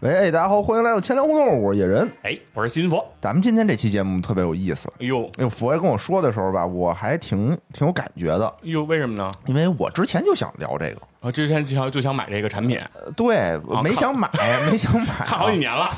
[0.00, 2.10] 喂，大家好，欢迎来到千聊互动，我是野人。
[2.22, 3.06] 哎，我是新佛。
[3.20, 4.90] 咱们今天这期节目特别有意思。
[4.98, 9.30] 哎呦，哎呦佛爷跟我说的时候吧，我还挺挺有感觉的，哎呦，为什么呢？
[9.44, 14.30] 因为我之前就想聊这个，我之前就想就想买这个产品，呃对，没想买，
[14.70, 15.90] 没想买啊，看 好几年了。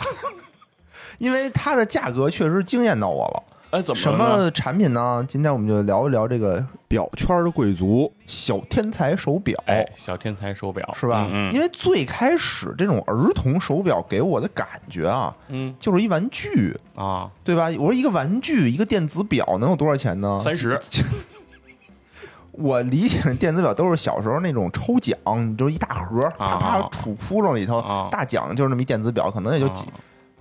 [1.19, 3.43] 因为它的价格确实惊艳到我了。
[3.73, 5.25] 哎，怎么什么产品呢？
[5.27, 9.59] 今天我们就聊一聊这个表圈的贵族小天才手表。
[9.67, 11.27] 哎，小天才手表是吧？
[11.33, 17.71] 嗯因为最开始这种儿童手表给我的感觉啊，嗯就是一玩具，嗯啊，对吧？
[17.79, 20.39] 我说一个玩具，一个电子表能有多少钱呢？
[20.39, 20.79] 三十
[22.53, 25.17] 我理解的电子表都是小时候那种抽奖，
[25.57, 29.87] 就是一大盒，啪啪啊杵窟窿里头，啊大奖就是那么一电子表，可能也就几、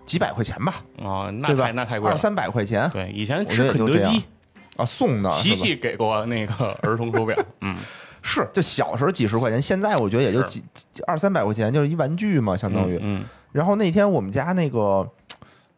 [0.05, 2.13] 几百块钱吧，啊，那太那太贵了。
[2.13, 2.89] 二三百块钱。
[2.91, 4.23] 对，以前吃肯德基，
[4.75, 7.77] 啊，送的琪琪给过那个儿童手表， 嗯，
[8.21, 10.63] 是，就小时候几十块钱，现在我觉得也就几
[10.93, 12.99] 几二三百块钱，就是一玩具嘛，相当于。
[13.01, 15.07] 嗯，然后那天我们家那个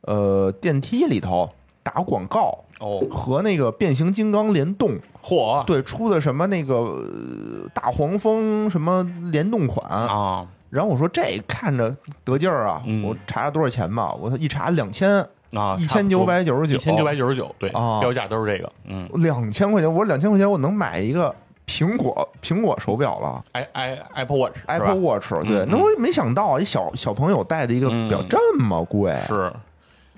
[0.01, 1.49] 呃电梯里头
[1.83, 5.63] 打广告，哦，和那个变形金刚联动，嚯。
[5.65, 21.33] 对，出的什么那个呃大黄蜂什么联动款，啊，然后我说这看着得劲儿啊，嗯我查查多少钱吧，我一查两千啊，一千九百九十九，一千九百九十九，对，啊标价都是这个，嗯两千块钱，我说两千块钱我能买一个
[21.67, 23.45] 苹果苹果手表了。
[23.51, 29.53] ，i i Apple Watch 是吧 Apple Watch，对，嗯那我也没想到一小小朋友戴的一个表嗯这么贵，是。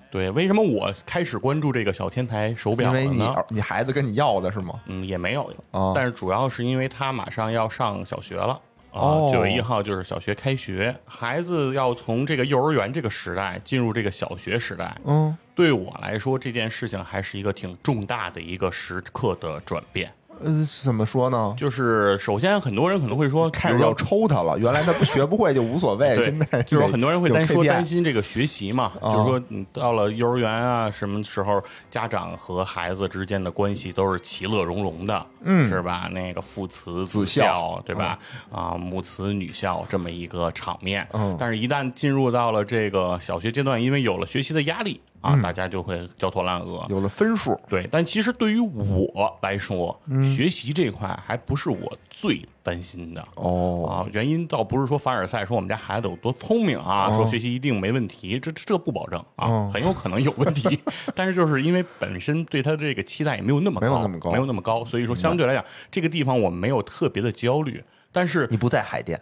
[0.09, 3.35] 对，为什么我开始关注这个小天才手表因为你呢？
[3.49, 4.75] 你孩子跟你要的是吗？
[4.85, 8.57] 嗯，也没有，啊但是主要是因为他马上要上小学了。
[8.95, 14.95] 啊哦，九月一号就是小学开学，孩子要从这个幼儿园这个时代进入这个小学时代。
[15.03, 20.11] 嗯，对我来说，这件事情还是一个挺重大的一个时刻的转变。
[20.43, 20.51] 呃，
[20.83, 21.53] 怎么说呢？
[21.57, 36.09] 就是首先，很多人可能会说，开始要抽他了，原来他不学不会就无所谓， 对现在就是很多人会担说担心这个学习嘛，啊就是说你到了幼儿园啊，什么时候家长和孩子之间的关系都是其乐融融的，嗯是吧？
[36.11, 38.17] 那个父慈子孝，对吧？
[38.51, 41.07] 啊，母慈女孝这么一个场面。
[41.13, 46.85] 嗯但是，一旦进入到了这个小学阶段，因为有了学习的压力啊，大家就会焦头烂额。
[46.89, 53.23] 有了分数，对，但其实对于我来说，嗯学习这块还不是我最担心的。
[53.35, 60.79] 哦，啊，原因倒不是说凡尔赛说我们家孩子有多聪明啊，说学习一定没问题，这这不保证啊，哦很有可能有问题。
[61.15, 67.83] 但是就是因为本身对他这个期待也没有那么高，没有那么高没有那么高，所以说相对来讲，这个地方我没有特别的焦虑。
[68.11, 69.19] 但是，你不在海淀，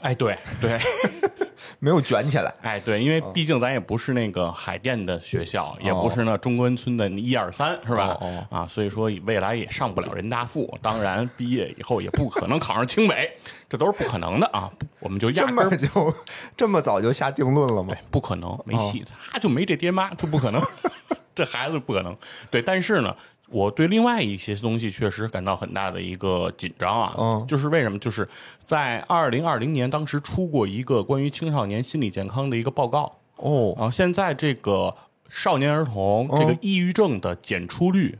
[0.00, 0.76] 哎，对对，
[1.78, 8.16] 没有卷起来，哎对，因为毕竟咱也不是那个海淀的学校，也不是那中关村的一二三，是吧？
[8.20, 13.30] 哦啊，所以说未来也上不了人大附，当然毕业以后也不可能考上清北，
[13.68, 14.70] 这都是不可能的啊。
[15.00, 16.14] 我们就压根儿就
[16.56, 20.62] 这么早就下定论了吗对？，不可能，没戏，他就没这爹妈，就不可能，
[21.34, 22.16] 这孩子不可能。
[22.50, 23.14] 对，但是呢，
[23.48, 27.44] 我对另外一些东西确实感到很大的一个紧张啊，嗯。
[27.46, 27.98] 就是为什么？
[27.98, 28.28] 就是
[28.64, 34.94] 在二零二零年，当时出过一个关于青少年心理健康的一个报告，哦，然后现在这个
[35.28, 38.18] 少年儿童这个抑郁症的检出率嗯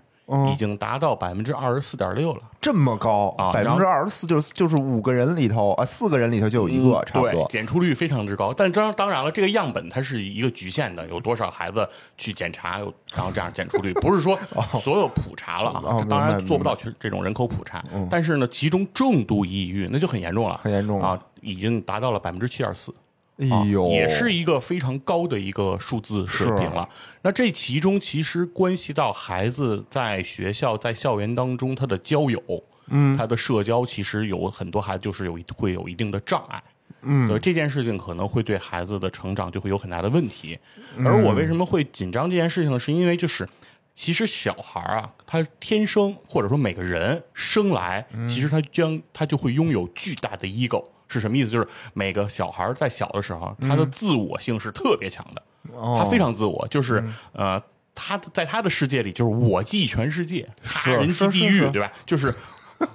[0.53, 2.41] 已经达到百分之二十四点六了。
[2.61, 7.47] 这么高，百分啊然后之二十四，就是就是五个人里头啊，四个人里头就有一个，差不对，多。
[7.49, 8.53] 检出率非常之高。
[8.55, 11.87] 但当当然了，这个样本它是一个局限的，有多少孩子
[12.17, 14.39] 去检查，有然后这样检出率， 不是说
[14.81, 16.03] 所有普查了啊。
[16.09, 22.95] 当然做不到去这种人口普查，但是呢，其中重度抑郁那就很严重了，很严重了啊，已经达到了百分之七点四。
[23.39, 26.89] 哎呦，也是一个非常高的一个数字水平了。
[27.23, 32.41] 那这其中其实关系到孩子在学校、在校园当中他的交友，
[32.89, 36.63] 嗯，他的社交，其实有很多孩子就是有会有一定的障碍。
[37.03, 40.59] 嗯，这件事情可能会对孩子的成长就会有很大的问题。
[41.05, 42.79] 而我为什么会紧张这件事情呢？
[42.79, 43.49] 是因为就是。
[43.97, 50.85] 其实小孩啊，他天生或者说每个人生来，其实他将他就会拥有巨大的 ego，
[51.15, 51.51] 是什么意思？
[51.51, 57.03] 就是每个小孩在小的时候，他的自我性是特别强的，哦他非常自我，就是
[57.33, 57.63] 呃，
[57.95, 61.91] 他在他的世界里就是我即全世界，他人即地狱，对吧？
[62.05, 62.35] 就是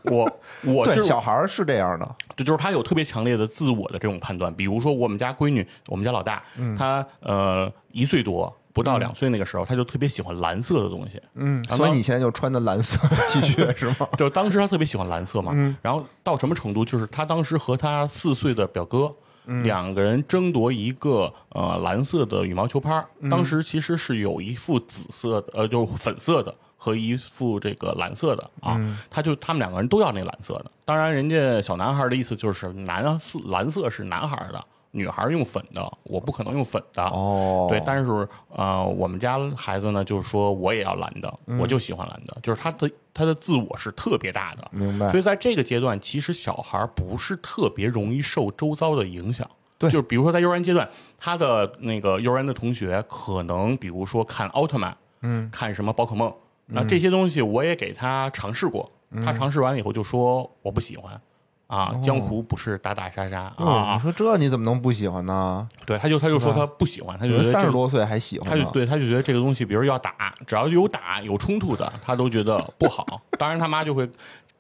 [0.04, 4.54] 我 我对就是小孩是这样的，对，就是他有特别强烈的自我的这种判断。
[4.54, 11.22] 比如说，我们家闺女，我们家老大，嗯他呃一岁多不到两岁那个时候，他就特别喜欢蓝色的东西。
[11.36, 12.98] 嗯，所以你现在就穿的蓝色
[13.34, 14.08] T 恤是吗？
[14.18, 19.14] 就当时他特别喜欢蓝色嘛，嗯然后到什么程度，就是他当时和他四岁的表哥。
[19.52, 30.70] 嗯两个人争夺一个呃蓝色的羽毛球拍嗯当时其实是有一副紫色的，呃，就粉色的和一副这个蓝色的啊，嗯他就他们两个人都要那蓝色的。
[30.86, 37.04] 当然，人家小男孩的意思就是蓝色蓝色是男孩的女孩用粉的，我不可能用粉的。
[37.04, 49.48] 哦，对，但是呃，我们家孩子呢，就是说我也要蓝的，我就喜欢蓝的，就是他的他的自我是特别大的，明白所以在这个阶段，其实小孩不是特别容易受周遭的影响。
[49.78, 56.34] 对就是比如说在幼儿园阶段，他的那个幼儿园的同学可能，比如说看奥特曼，嗯，看什么宝可梦，
[56.66, 58.92] 那这些东西我也给他尝试过，
[59.24, 61.22] 他尝试完了以后就说我不喜欢。
[61.70, 64.00] 啊，江湖不是打打杀杀哦，啊你！
[64.00, 65.68] 说这你怎么能不喜欢呢？
[65.86, 73.22] 对，他就他就说他不喜欢，他就觉得这个三十多岁还喜欢，他就对，他就觉得这个东西，比如要打，只要有打有冲突的，他都觉得不好。
[73.38, 74.10] 当然，他妈就会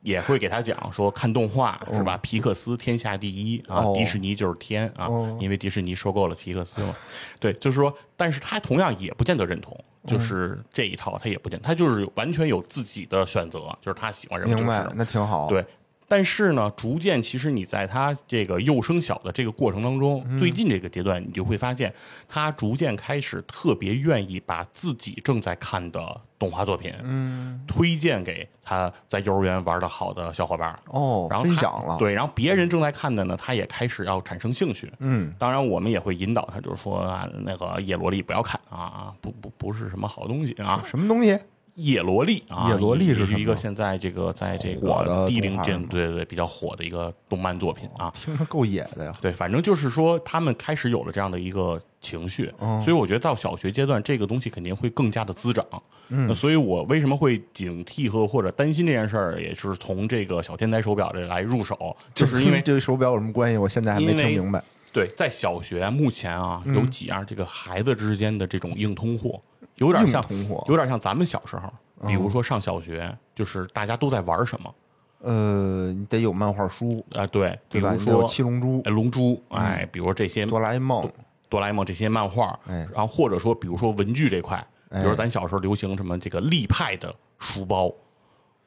[0.04, 2.16] 也会给他讲说，看动画是吧？
[2.22, 6.94] 皮克斯天下第一啊哦，迪士尼就是天啊哦，因为迪士尼收购了皮克斯嘛。
[7.40, 9.76] 对，就是说，但是他同样也不见得认同，
[10.06, 15.66] 就是这一套他也不见，他就是完全有自己的选择，就是他喜欢什么就明白是什么，那挺好。，对。
[16.10, 21.94] 但是呢，逐渐其实你在他这个幼升小的这个过程当中，最近这个阶段，你就会发现
[22.28, 30.80] 他逐渐开始特别愿意把自己正在看的动画作品，嗯，推荐给他在幼儿园玩的好的小伙伴儿。
[30.88, 34.92] 哦，然后他分享了，，对，然后别人正在看的呢，他也开始要产生兴趣。
[34.98, 40.84] 嗯，当然我们也会引导他，就是说啊，那个叶罗丽不要看啊啊，不不不是什么好东西啊。
[40.88, 41.38] 什么东西？
[41.80, 48.12] 叶罗丽啊，野萝莉是是一个现在这个在这个低龄阶对对对比较火的一个动漫作品啊。
[48.14, 49.16] 听着够野的呀。
[49.22, 55.66] 对，反正就是说他们开始有了这样的一个情绪，哦所以我觉得到小学阶段，这个东西肯定会更加的滋长。
[56.10, 63.58] 嗯，所以我为什么会警惕和或者担心这件事儿，也是从这个小天才手表这来入手，就是因为这个手表有什么关系？
[63.58, 64.64] 我现在还没听明白。
[64.92, 69.40] 对，在小学目前啊，嗯有几样这个孩子之间的这种硬通货，
[69.80, 71.74] 有点像硬通货有点像咱们小时候，
[72.08, 74.74] 比如说上小学，就是大家都在玩什么
[75.22, 77.80] 呃，你得有漫画书，啊、对，比？
[77.80, 81.12] 如说七龙珠、哎龙珠，哎，比如说这些哆啦 A 梦，
[81.50, 84.58] 哆啦 A 梦这些漫画，哎然后或者说比如说文具这块，
[84.90, 87.94] 比如说咱小时候流行什么这个立派的书包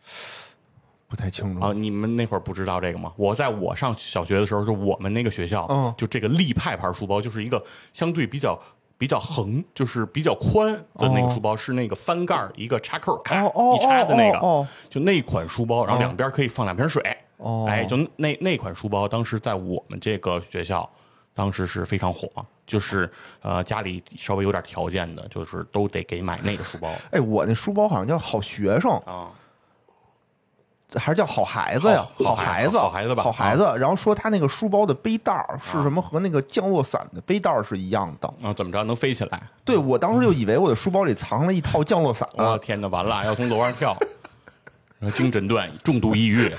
[1.08, 1.73] 不太清楚啊，。
[1.73, 3.12] 你们那会儿不知道这个吗？
[3.17, 8.58] 我在我上小学的时候，就我们那个学校，嗯就这个立派牌书包，就是一个相对比较。
[9.02, 17.02] 比较横，就是比较宽的那个书包，是那个翻盖一个插扣，咔一插的那个，就那款书包，然后两边可以放两瓶水。
[17.38, 20.88] 哦哎，就那那款书包，当时在我们这个学校，
[21.34, 22.28] 当时是非常火，
[22.64, 23.10] 就是
[23.40, 29.32] 呃家里稍微有点条件的，就是都得给买那个书包哎，我那书包好像叫好学生，啊。
[30.99, 32.06] 还是叫好孩子呀？
[32.19, 33.65] 好好孩孩子好孩子吧啊好孩子。
[33.79, 38.29] 然后说他那个书包的背带儿是什么和那个降落伞的背带儿是一样的。
[38.43, 39.43] 啊，怎么着能飞起来？
[39.65, 42.29] 对我当时就以为我的书包里藏了一套降落伞。
[42.35, 43.97] 我天哪，完了，要从楼上跳，
[44.99, 46.53] 然后经诊断重度抑郁。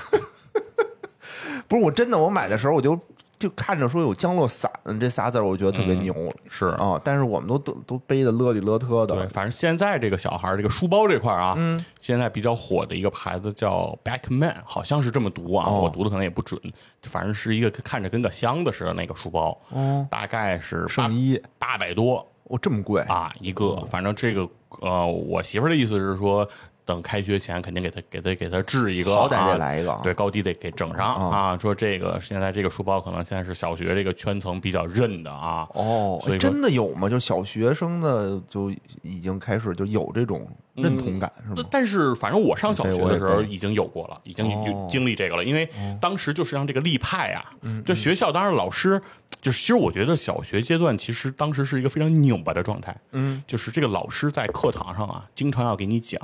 [1.68, 2.98] 不是我真的，我买的时候我就
[3.38, 4.70] 就看着说有降落伞
[5.00, 6.14] 这仨字儿，我觉得特别牛。
[6.48, 9.28] 是啊，但是我们都都都背的勒里勒特的对，的。
[9.28, 16.60] 反正现在这个小孩儿这个书包这块儿啊，嗯，现在比较火的一个牌子叫 Backman，好像是这么读啊，哦我读的可能也不准，
[17.02, 24.48] 反正是一个看着跟个箱子似的那个书包，哦，大概是上衣，八百多哦，这么贵啊一个，反正这个
[24.80, 26.48] 呃，我媳妇儿的意思是说，
[26.84, 31.56] 等开学前肯定给他给他给他治一个，好歹得啊来一个啊对，高低得给整上啊。
[31.56, 37.08] 说这个现在这个书包可能现在是小学这个圈层比较认的啊，哦所以，真的有吗？
[37.08, 38.70] 就小学生的就
[39.02, 41.66] 已经开始就有这种认同感，是吗？
[41.70, 45.68] 但是反正我上小学的时候已经有过了，已经有哦经历这个了，因为
[46.00, 47.44] 当时就是让这个立派啊，
[47.86, 49.00] 就学校当然老师，
[49.40, 56.20] 就是其实我觉得小学阶段其实当时是一个非常拧巴的状态，嗯，就是这个老师在课堂上啊，经常要给你讲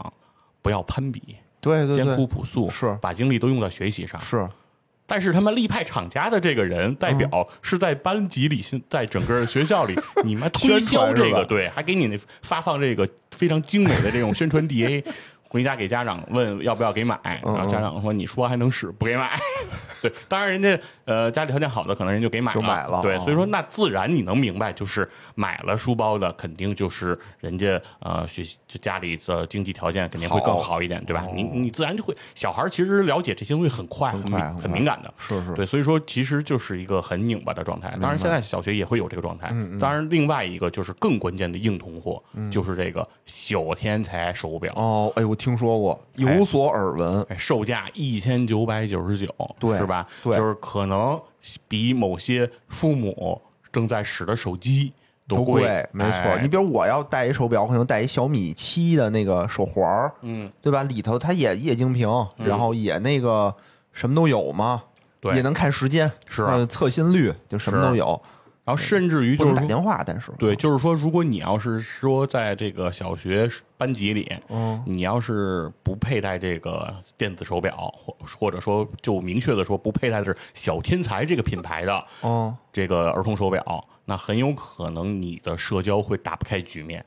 [0.62, 4.20] 不要攀比，对对艰苦，朴素，是把精力都用在学习上。
[4.20, 4.48] 是
[5.06, 7.28] 但是他们力派厂家的这个人代表
[7.62, 15.04] 是在班级里，现在整个学校里， 你们推销这个，对，还给你那发放这个非常精美的这种宣传 DA。
[15.52, 19.36] 回家给家长问要不要给买，然后家长说你说还能使，不给买。
[20.00, 23.20] 对，当然人家呃家里条件好的，可能人就给买了，就买了对，哦。
[23.24, 31.26] 所以说那自然你能明白，就是买了书包的肯定就是人家呃学习就家里的经济条件肯定会更好好一点，对吧？
[31.34, 35.52] 你你自然就会小孩其实了解这些东西很快，很快很敏感的，是是。
[35.54, 37.90] 对，所以说其实就是一个很拧巴的状态。
[38.00, 39.48] 当然，现在小学也会有这个状态。
[39.52, 50.06] 嗯当然，另外一个就是更关键的硬通货，就是这个小天才手表，哦，哎，我听说过，有所耳闻，哎售价一千九百九十九，对是吧？
[50.22, 50.36] 对。
[50.36, 50.99] 就是可能
[51.68, 53.40] 比某些父母
[53.72, 54.92] 正在使的手机
[55.28, 56.10] 都贵，没错。
[56.10, 56.38] 哎。
[56.42, 60.82] 你比如我要戴一手表，可能戴一小米七的那个手环儿，嗯，对吧？
[60.82, 63.54] 里头它也液晶屏，然后也那个
[63.92, 64.82] 什么都有嘛，
[65.20, 65.36] 对。
[65.36, 66.42] 也能看时间，是。
[66.42, 68.20] 呃，测心率，就什么都有。
[68.70, 87.04] 然后甚至于就是打电话，但是对，就是说，如果你要是说在这个小学班级里，嗯，你要是不佩戴这个电子手表，或或者说就明确的说不佩戴的是小天才这个品牌的，嗯，这个儿童手表，那很有可能你的社交会打不开局面。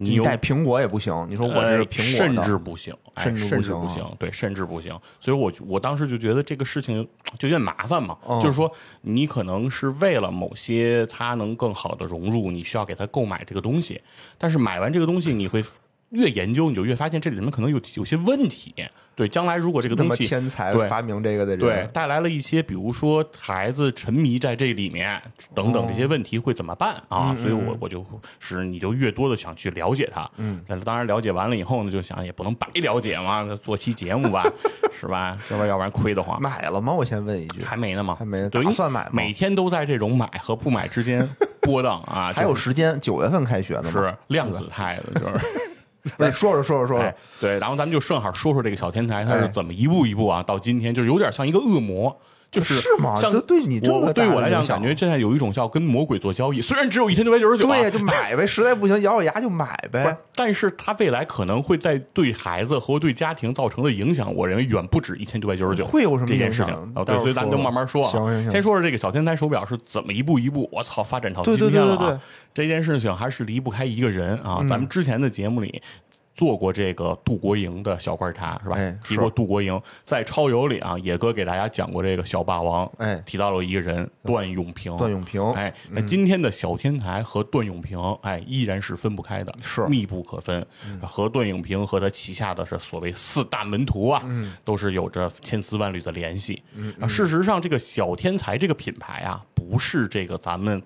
[0.00, 4.98] 你带苹果也不行，你说我这是苹果，甚至不行，甚至不行，对，甚至不行。
[5.20, 14.00] 所以，我我当时就觉得这个事情就有点麻烦嘛，就是说，你可能是为了某些它能更好的融入，你需要给他购买这个东西，
[14.38, 15.64] 但是买完这个东西，你会
[16.10, 18.74] 越研究，你就越发现这里面可能有有些问题。
[19.14, 25.20] 对，将来如果这个东西天才发明这个的人，对，带来了一些，比如说孩子沉迷在这里面
[25.52, 27.36] 等等这些问题会怎么办啊？
[27.40, 28.06] 所以我我就
[28.38, 34.44] 是你就越多的想去了解它，嗯，但是当然了解完了以后呢，就想也不能白了解嘛，做期节目吧，
[35.00, 35.36] 是吧？
[35.50, 36.40] 要不然要不然亏得慌。
[36.40, 36.92] 买了吗？
[36.92, 38.14] 我先问一句，还没呢吗？
[38.16, 39.10] 还没，打算买吗？
[39.12, 41.28] 每天都在这种买和不买之间
[41.60, 45.44] 波荡啊，还有时间，九月份开学呢，是量子态的，就是。
[46.18, 52.16] 来说说说说说，对，然后咱们就正好说说这个小天才他是怎么一步一步啊，到今天就有点像一个恶魔。
[52.50, 53.14] 就是是吗？
[53.16, 56.62] 像对你这么对我来讲，感觉现在有一种叫跟魔鬼做交易。
[56.62, 60.16] 虽然只有一千九百九十九，对呀，就买呗，实在不行咬咬牙就买呗。
[60.34, 65.86] 但是他未来可能会在对孩子和对家庭造成的影响，我认为远不止一千九百九十九。
[65.86, 66.74] 会有什么这件事情？
[66.94, 68.10] 啊，对，所以咱就慢慢说啊。
[68.10, 72.20] 行行行，先说说这个小天才手表是怎么一步一步，我操，发展到今天了啊！
[72.54, 74.64] 这件事情还是离不开一个人啊。
[74.68, 75.82] 咱们之前的节目里。
[76.38, 78.78] 做过这个杜国营的小罐茶是吧？
[79.04, 84.96] 提过杜国营，在超游里啊，野哥给大家讲过这个小霸王，哎，提到了一个人段永平。
[84.96, 90.64] 段永平，哎，那今天的小天才和段永平，哎，依然是分不开的，是密不可分。
[91.02, 94.22] 和段永平和他旗下的是所谓四大门徒啊，
[94.64, 96.62] 都是有着千丝万缕的联系。
[97.00, 100.80] 啊，事实上，这个小天才这个品牌啊，不是这个咱们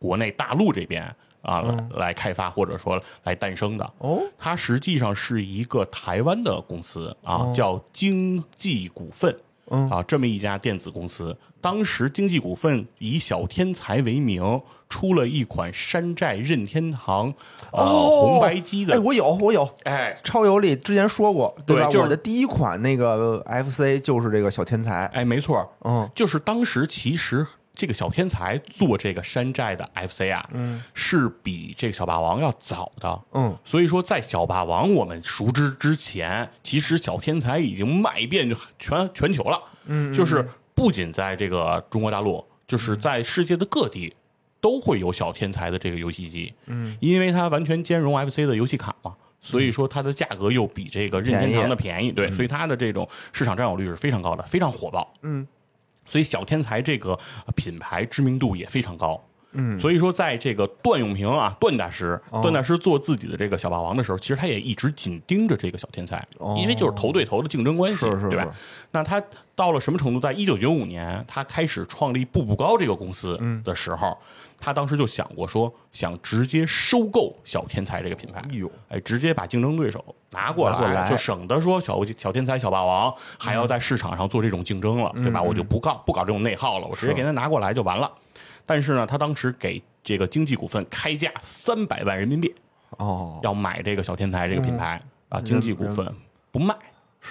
[0.00, 1.14] 国内大陆这边。
[1.46, 1.62] 啊，
[1.94, 3.92] 来开发或者说来诞生的。
[3.98, 9.34] 哦，它实际上是一个台湾的公司啊，叫经济股份，
[9.70, 9.88] 嗯。
[9.88, 11.36] 啊，这么一家电子公司。
[11.60, 17.32] 当时经济股份以小天才为名，出了一款山寨任天堂
[17.72, 18.20] 哦。
[18.20, 18.94] 红白机的。
[18.94, 21.88] 哎，我有，我有，哎，超游里之前说过，对吧？
[22.00, 27.46] 我的第一款那个 FC 就是这个小天才，哎，没错，嗯，就是当时其实。
[27.76, 44.16] 这个小天才做这个山寨的 FC 啊，嗯，是比这个小霸王要早的，嗯，所以说在小霸王我们熟知之前，其实小天才已经卖遍全全球了，嗯，就是不仅在这个中国大陆，就是在世界的各地
[44.58, 55.46] 都会有小天才的这个游戏机，嗯，因为它完全兼容 FC 的游戏卡嘛，所以说它的价格又比这个任天堂的便宜，对，所以它的这种市场占有率是非常高的，非常火爆，嗯。
[56.06, 57.18] 所以小天才这个
[57.54, 66.24] 品牌知名度也非常高，嗯，所以说在这个段永平啊，段大师，段大师做自己的这个小霸王的时候，其实他也一直紧盯着这个小天才，
[66.56, 68.46] 因为就是头对头的竞争关系，对吧？
[68.92, 69.22] 那他
[69.54, 70.20] 到了什么程度？
[70.20, 74.16] 在一九九五年，他开始创立步步高这个公司的时候。
[74.58, 78.42] 他当时就想过说，想直接收购小天才这个品牌，
[78.88, 85.42] 哎，直接把竞争对手拿过来，就省得说小小天才、小霸王还要在市场上做这种竞争了，对吧？
[85.42, 88.10] 我就不搞不搞这种内耗了，我直接给他拿过来就完了。
[88.66, 92.54] 但是呢，他当时给这个经济股份开价三百万人民币，
[92.98, 96.06] 哦，要买这个小天才这个品牌啊，经济股份
[96.50, 96.74] 不卖。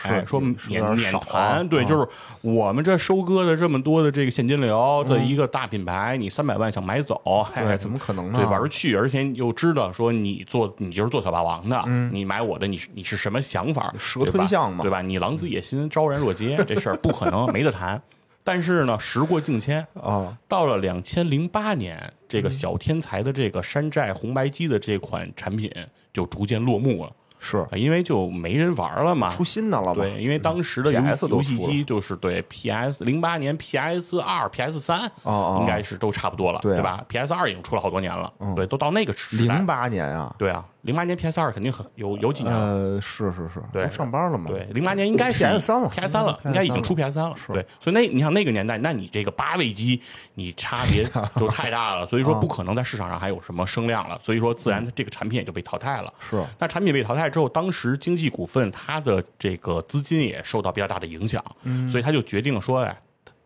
[0.04, 2.06] 哎，说免免谈，对，就是
[2.42, 7.15] 我们这收割的这么多的这个现金流的一个大品牌，你三百万想买走，
[7.54, 8.38] 哎，怎么可能呢？
[8.38, 13.94] 对，玩去，而且又知道说你做，你就是做小霸王的，你买我的，你你是什么想法？
[13.98, 15.01] 蛇吞象嘛，对吧？
[15.01, 18.01] 你狼子野心，昭然若揭，这事儿不可能， 没得谈。
[18.46, 25.70] 但是呢，时过境迁啊，到了两千零八年，这个小天才的这个山寨红白机的这款产品
[26.14, 27.12] 就逐渐落幕了。
[27.40, 30.04] 是，因为就没人玩了嘛，出新的了吧？
[30.04, 39.56] 对，因为当时的游游戏机就是对 PS 零八年 PS 二、PS 三，哦，应该是都差不多了，对吧？PS 二已经出了好多年了，对，都到那个时代。
[39.56, 40.64] 零八年啊，对啊。
[40.86, 44.50] 零八年 PS 二肯定很有有几年呃，是是是，对，上班了嘛。
[44.50, 47.36] 对，零八年应该是 PS 三了，PS 三了，应该已经出 PS 三了。
[47.48, 50.00] 对，所以那你想那个年代，那你这个八位机，
[50.36, 51.04] 你差别
[51.38, 56.13] 就太大了，所以说不可能在市场上还有什么声量了，所以说自然这个产品也就被淘汰了。
[56.20, 61.44] 是，那产品被淘汰之后，当时经济股份它的这个资金也受到比较大的影响，
[61.89, 62.96] 所以他就决定说，哎，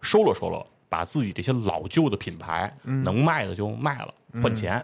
[0.02, 4.14] 收了收了，把自己这些老旧的品牌能卖的就卖了。
[4.44, 4.80] 换钱，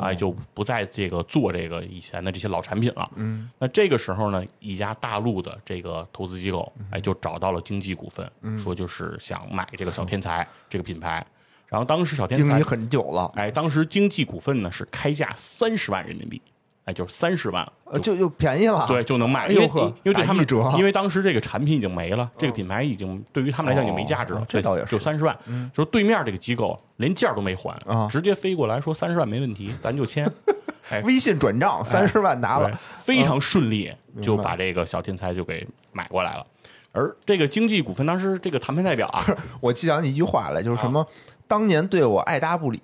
[0.00, 3.06] 哎，就不再这个做这个以前的这些老产品了。
[3.16, 11.22] 嗯，那这个时候呢，一家大陆的这个投资机构，哎，就找到了经济股份，说就是想买这个小天才这个品牌。
[11.66, 16.40] 然后当时小天经才历很久了，哎，当时经济股份呢是开价三十万人民币，
[16.86, 19.64] 哎，就是三十万，呃，就就便宜了，对，就能卖，因为
[20.04, 25.36] 因为对他们折，因为当时这个产品已经没了，这个品牌已经对于他们来讲已经没价值了哦，这倒也是嗯就三十万。
[25.74, 30.30] 说对面这个机构连价都没还啊，直接飞过来说三十万没问题，咱就签，
[30.88, 36.46] 哎，微信转账三十万拿对了，，非常顺利嗯就把这个小天才就给买过来了。
[36.92, 39.24] 而这个经济股份当时这个谈判代表啊，
[39.60, 41.04] 我记想起一句话来，就是什么
[41.48, 42.80] 当年对我爱答不理，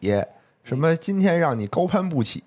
[0.65, 2.43] 什么今天让你高攀不起，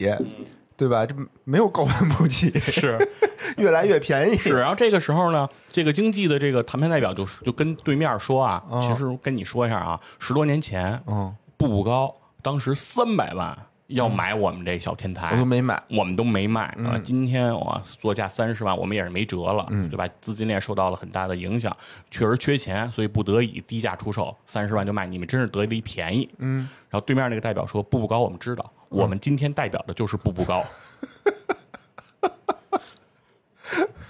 [0.78, 1.06] 对吧？
[1.06, 2.98] 这没有高攀不起，是
[3.58, 17.02] 越来越便宜，是，然后这个时候呢，这个经济的这个谈判代表就就跟对面说啊，其实跟你说一下啊，十多年前，嗯，步步高当时三百万要买我们这小天台，我都没买，我们都没卖嗯啊！
[17.04, 20.10] 今天我作价三十万，我们也是没辙了，对吧？
[20.20, 21.76] 资金链受到了很大的影响，
[22.10, 25.06] 确实缺钱，所以不得已低价出售，三十万就卖。
[25.06, 26.28] 你们真是得了一便宜。
[26.40, 30.64] 嗯，然后对面那个代表说：“步步高，我们知道，我们今天代表的就是步步高。”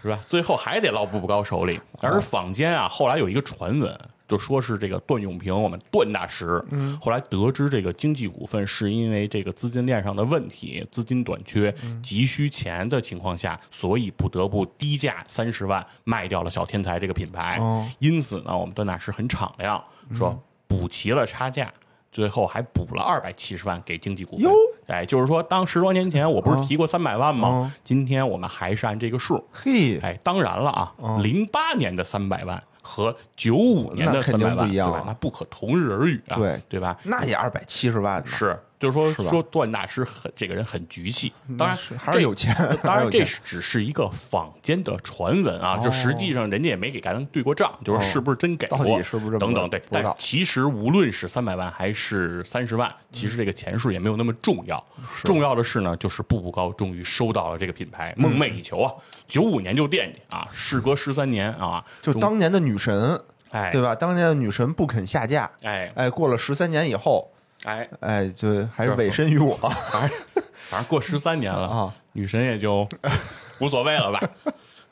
[0.02, 0.20] 是吧？
[0.28, 1.82] 最后还得落步步高手里。
[2.00, 11.74] 而坊间啊，后来有一个传闻，就说是这个段永平，我们段大师，嗯，后来得知这个经济股份是因为这个资金链上的问题，资金短缺，
[12.04, 17.58] 急需钱的情况下，所以不得不低价三十万卖掉了小天才这个品牌。
[17.60, 21.74] 哦因此呢，我们段大师很敞亮，说补齐了差价。
[22.12, 24.40] 最后还补了二百七十万给经济股
[24.88, 27.50] 哎，就是说，当十多年前我不是提过三百万吗？
[27.64, 35.04] 嗯今天我们还是按这个数，嘿，哎，当然了啊，零八年的三百万和九五年的那肯三百万，定不一样啊对吧？
[35.08, 36.98] 那不可同日而语啊，对对吧？
[37.04, 54.84] 那也二百七十万呢，是，就是说说段大师很这个人很局气，当然是 还是有钱当然这只是一个坊间的传闻啊，这哦实际上人家也没给咱对过账，就是是不是真给过，是不是等等，对，但其实无论是三百万还是三十万，其实这个钱数也没有那么重要，
[55.24, 58.94] 重要的是呢，就是步步高终于收到了这个品牌，梦寐以求啊，
[59.28, 63.20] 九五年就惦记啊，事隔十三年啊，就当年的女神，
[63.50, 63.72] 哎。
[63.72, 63.96] 对吧？
[63.96, 65.92] 当年的女神不肯下架，哎。
[65.96, 67.30] 哎，过了十三年以后，
[67.66, 69.56] 哎，哎，就还是是委身于我。
[69.58, 72.88] 反正反正过十三年了啊，女神也就
[73.60, 74.20] 无所谓了吧，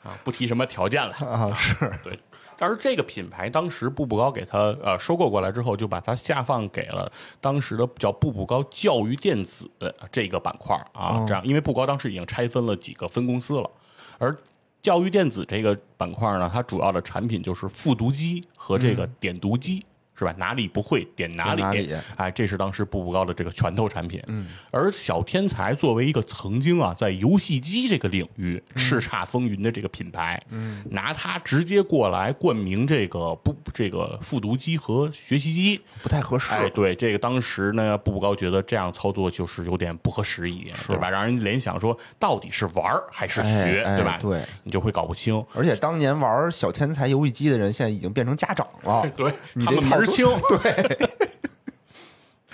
[0.02, 1.12] 啊，不提什么条件了。
[1.14, 1.74] 啊，是。
[2.02, 2.18] 对，
[2.58, 7.10] 但是这个品牌当时步步高给它呃收购过来之后，就把它下放给了
[7.40, 9.70] 当时的叫步步高教育电子
[10.10, 13.70] 这个板块啊，这样，因为步步高当时已经拆分了几个分公司了，
[14.18, 14.36] 而
[14.82, 19.84] 教育电子这个板块呢，它主要的产品就是复读机和这个点读机。
[20.16, 20.34] 是吧？
[20.38, 24.22] 哪里不会点哪里，点哪里哎，这是当时步步高的这个拳头产品。
[24.28, 36.52] 嗯，而小天才作为一个曾经啊在游戏机这个领域叱咤风云的这个品牌，嗯，拿它直接过来冠名这个不这个复读机和学习机，不太合适。
[36.52, 41.10] 哎，对，这个当时呢，步步高觉得这样操作就是有点不合时宜，对吧？
[41.10, 44.18] 让人联想说到底是玩还是学，对吧？
[44.20, 45.44] 对，你就会搞不清。
[45.54, 49.08] 而且当年玩小天才游戏机的人，现在已经变成家长了。
[49.16, 50.26] 对你他这套路们门儿清，
[50.62, 51.08] 对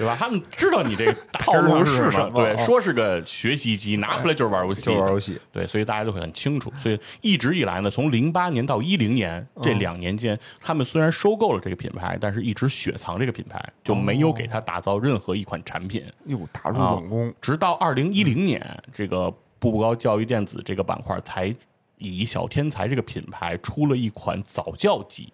[0.01, 0.17] 对吧？
[0.19, 5.39] 他们知道你这个套路是是什么对，啊说是个学习机，拿回来就是玩游戏，就玩游戏。
[5.53, 6.73] 对，所以大家都会很清楚。
[6.79, 16.03] 所以一直以来呢，从零八年到一零年这两年间，他们虽然收购了这个品牌，但是一直雪藏这个品牌，就没有给他打造任何一款产品。
[16.25, 21.55] 哟，打入啊冷宫，直到二零一零年，这个步步高教育电子这个板块才
[21.99, 25.31] 以小天才这个品牌出了一款早教机。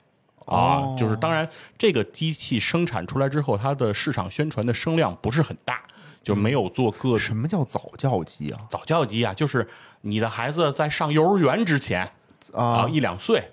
[0.47, 5.83] 啊哦，就是当然，这个机器生产出来之后，它的市场宣传的声量不是很大，
[6.23, 8.61] 就没有做个什么叫早教机啊？
[8.71, 9.67] 早教机啊，就是
[10.03, 12.11] 你的孩子在上幼儿园之前
[12.53, 13.51] 啊，啊，一两岁，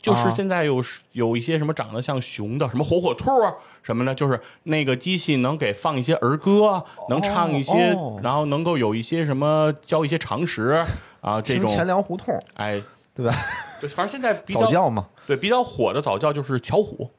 [0.00, 0.82] 就是啊现在有
[1.12, 8.20] 有一些什么长得像熊的，什么火火兔啊什么的，就是那个机器能给放一些儿歌，能唱一些，哦。
[8.22, 10.84] 然后能够有一些什么教一些常识
[11.20, 11.66] 啊，这种。
[11.66, 12.80] 听钱粮胡同，哎，
[13.16, 13.34] 对吧？
[13.80, 15.06] 对，反正现在比较早教嘛。
[15.26, 17.10] 对比较火的早教就是巧虎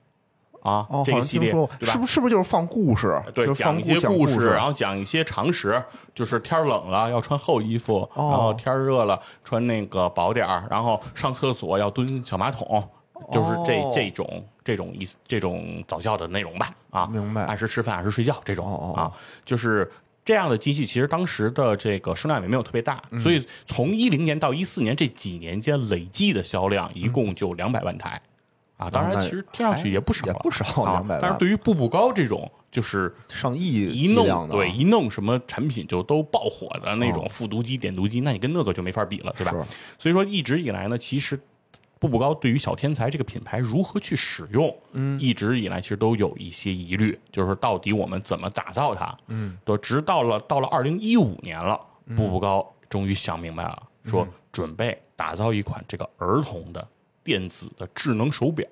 [0.61, 1.97] 啊，哦，这个系列是？
[1.97, 3.21] 不是不是就是放故事？
[3.33, 5.81] 对，就是放讲一些讲故事，然后讲一些常识，
[6.13, 12.87] 就是天冷了要穿厚衣服，哦然后天热了穿那个薄点儿，然后上厕所要蹲小马桶，
[13.31, 19.11] 就是这、哦这种这种意思，这种早教的内容吧，啊，明白按时吃饭，按时睡觉这种、哦哦哦啊，
[19.43, 19.91] 就是。
[20.27, 28.21] 这样的机器其实当时的这个声量也没有特别大，所以从一零年到一四年这几年间累计的销量一共就两百万台，
[28.75, 31.19] 啊，当然其实听上去也不少不少啊200万。
[31.21, 39.65] 但是对于步步高这种就是上亿一弄对一弄什么产品就都爆火的那种复读机、点读机，那你跟那个就没法比了，对吧？
[39.97, 41.39] 所以说一直以来呢，其实
[41.99, 51.79] 步步高对于小天才这个品牌如何去使用，嗯，一直以来其实都有一些疑虑，就是到底我们怎么打造它，嗯，都直到了到了二零一五年了，
[52.15, 56.87] 步步高终于想明白了，说准备打造一款这个儿童的
[57.23, 58.67] 电子的智能手表，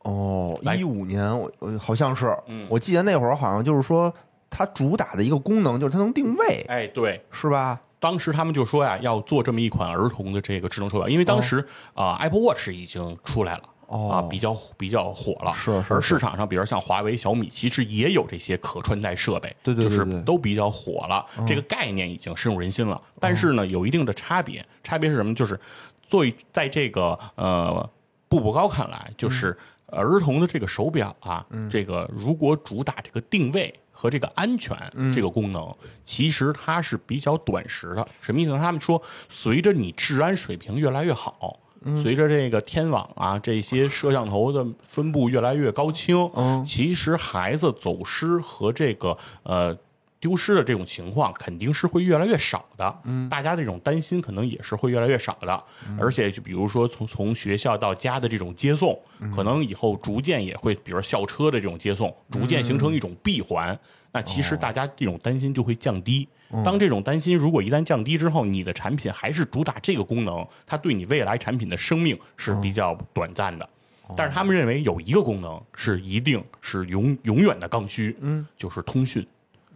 [0.00, 0.74] 哦，来。
[0.74, 2.26] 一五年我我好像是，
[2.68, 4.12] 我记得那会儿好像就是说，
[4.50, 7.80] 它主打的一个功能就是它能定位，哎，对，是吧？
[8.00, 13.62] 当时他们就说呀，要做这么一款儿童的这个智能手表，因为当时啊、Apple Watch 已经出来了。
[13.88, 21.24] 哦啊，比较比较火了，是是是而市场上，比如像华为、小米，其实也有这些可穿戴设备，对对对就是对都比较火了。
[21.46, 24.62] 这个概念已经深入人心了，但是呢，有一定的差别。
[24.84, 25.34] 差别是什么？
[25.34, 25.58] 就是
[26.02, 27.88] 作为在这个呃
[28.28, 29.56] 步步高看来，就是
[29.86, 33.74] 儿童的这个手表啊，这个如果主打这个定位。
[34.00, 34.78] 和这个安全
[35.12, 38.08] 这个功能，其实它是比较短时的。
[38.20, 38.58] 什么意思呢？
[38.58, 41.58] 他们说，随着你治安水平越来越好，
[42.00, 46.30] 随着这个天网啊这些摄像头的分布越来越高清，
[46.64, 49.76] 其实孩子走失和这个呃
[50.20, 53.00] 丢失的这种情况肯定是会越来越少的。
[53.04, 55.64] 嗯，大家这种担心可能也是会越来越少的。
[55.98, 58.98] 而且就比如说从从学校到家的这种接送，
[59.34, 63.78] 可能以后逐渐也会，比如校车的这种接送，逐渐形成一种闭环。
[64.10, 66.26] 那其实大家这种担心就会降低。
[66.64, 73.68] 当这种担心如果一旦降低之后，你的产品还是主打这个功能，它对你未来产品的生命是比较短暂的。
[74.16, 79.24] 但是他们认为有一个功能是一定是永永远的刚需，嗯，就是通讯。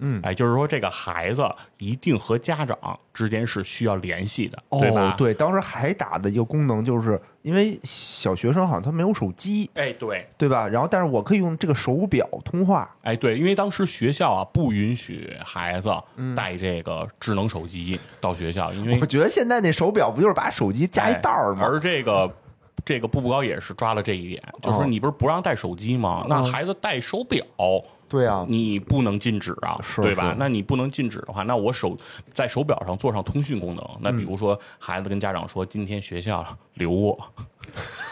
[0.04, 2.76] 嗯，哎，就是说这个孩子一定和家长
[3.14, 5.12] 之间是需要联系的，对吧？
[5.12, 10.66] 哦，对，当时还打的一个功能，就是因为小学生好像他没有手机，哎，对，对吧？
[10.66, 12.92] 然后，但是我可以用这个手表通话。
[13.02, 15.88] 哎，对，因为当时学校啊不允许孩子
[16.34, 21.60] 带这个智能手机到学校，因为我觉得现在那手表不就是把手机加一袋儿吗？
[21.62, 22.28] 哎而这个
[22.84, 26.24] 这个步步高也是抓了这一点，就是说你不是不让带手机吗？
[26.28, 27.44] 那孩子带手表。
[28.08, 30.36] 对啊，你不能禁止啊，是对吧是？
[30.38, 31.96] 那你不能禁止的话，那我手
[32.30, 33.82] 在手表上做上通讯功能。
[34.00, 37.18] 那比如说，孩子跟家长说，今天学校留我，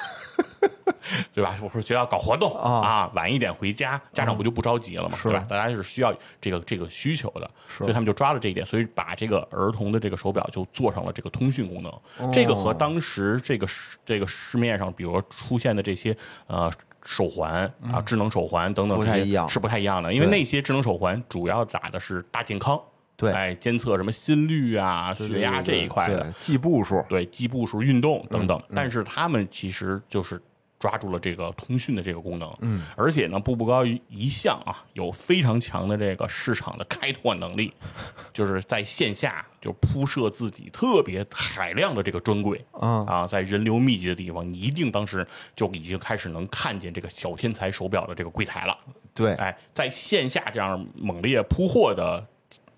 [1.40, 1.56] 对吧？
[1.62, 5.18] 我说学校搞活动啊，晚一点回家，家长不就不着急了吗？
[5.22, 5.46] 对吧？
[5.48, 11.90] 大家是需要这个这个需求的，所以他们就抓了这一点，所以把这个儿童的这个手表就做上了这个通讯功能。
[12.18, 13.66] 哦这个和当时这个
[14.04, 16.70] 这个市面上，比如说出现的这些呃。
[17.06, 22.78] 手环啊，智能手环等等，不太一样是不太一样的，因为那些智能手环主要打的是大健康，
[23.16, 27.02] 对哎，监测什么心率啊、血压这一块的，对记步数。
[27.08, 28.62] 对，记步数、运动等等。
[28.74, 30.40] 但是他们其实就是
[30.80, 37.70] 抓住了这个通讯的这个功能，嗯，而且呢，步步高一一向啊有非常强的这个市场的开拓能力，
[38.32, 48.78] 就是在线下就铺设自己特别海量的这个专柜，嗯啊，在人流密集的地方，你一定当时就已经开始能看见这个小天才手表的这个柜台了。
[49.12, 52.26] 对，哎，在线下这样猛烈铺货的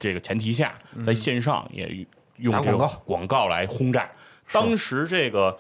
[0.01, 0.75] 这个前提下，
[1.07, 2.05] 在线上也
[2.39, 3.03] 用这个广告。
[3.05, 4.11] 广告来轰炸。
[4.51, 5.57] 当时这个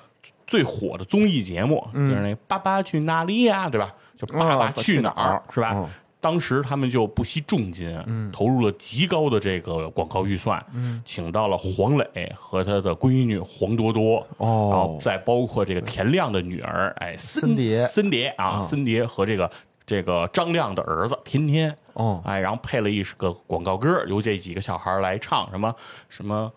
[0.52, 3.90] 最火的综艺节目就是那个《爸爸去哪里呀》，对吧？
[4.18, 5.42] 就《爸爸去哪儿？
[5.48, 5.70] 是吧？
[5.74, 5.88] 嗯？
[6.20, 7.98] 当时他们就不惜重金，
[8.30, 10.62] 投入了极高的这个广告预算，
[11.06, 14.68] 请到了黄磊和他的闺女黄多多，哦。
[14.70, 19.50] 然后再包括这个田亮的女儿，哎，森碟森碟啊，森碟和这个
[19.86, 22.20] 这个张亮的儿子天天，哦。
[22.26, 25.74] 哎，然后配了一个广告歌，由这几个小孩来唱什么
[26.10, 26.52] 什么。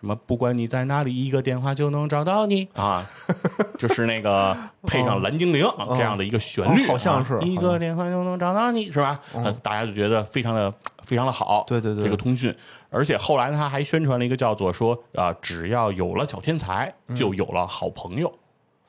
[0.00, 0.14] 什么？
[0.14, 3.04] 不管你在哪里，一个电话就能找到你啊！
[3.78, 9.20] 就是那个配上蓝精灵这样的一个旋律，哦好像是啊一个电话就能找到你，是吧？
[9.34, 11.64] 呃大家就觉得非常的非常的好。
[11.66, 12.54] 对对对这个通讯，
[12.90, 18.32] 而且后来他还宣传了一个叫做说啊，只要有了小天才，嗯就有了好朋友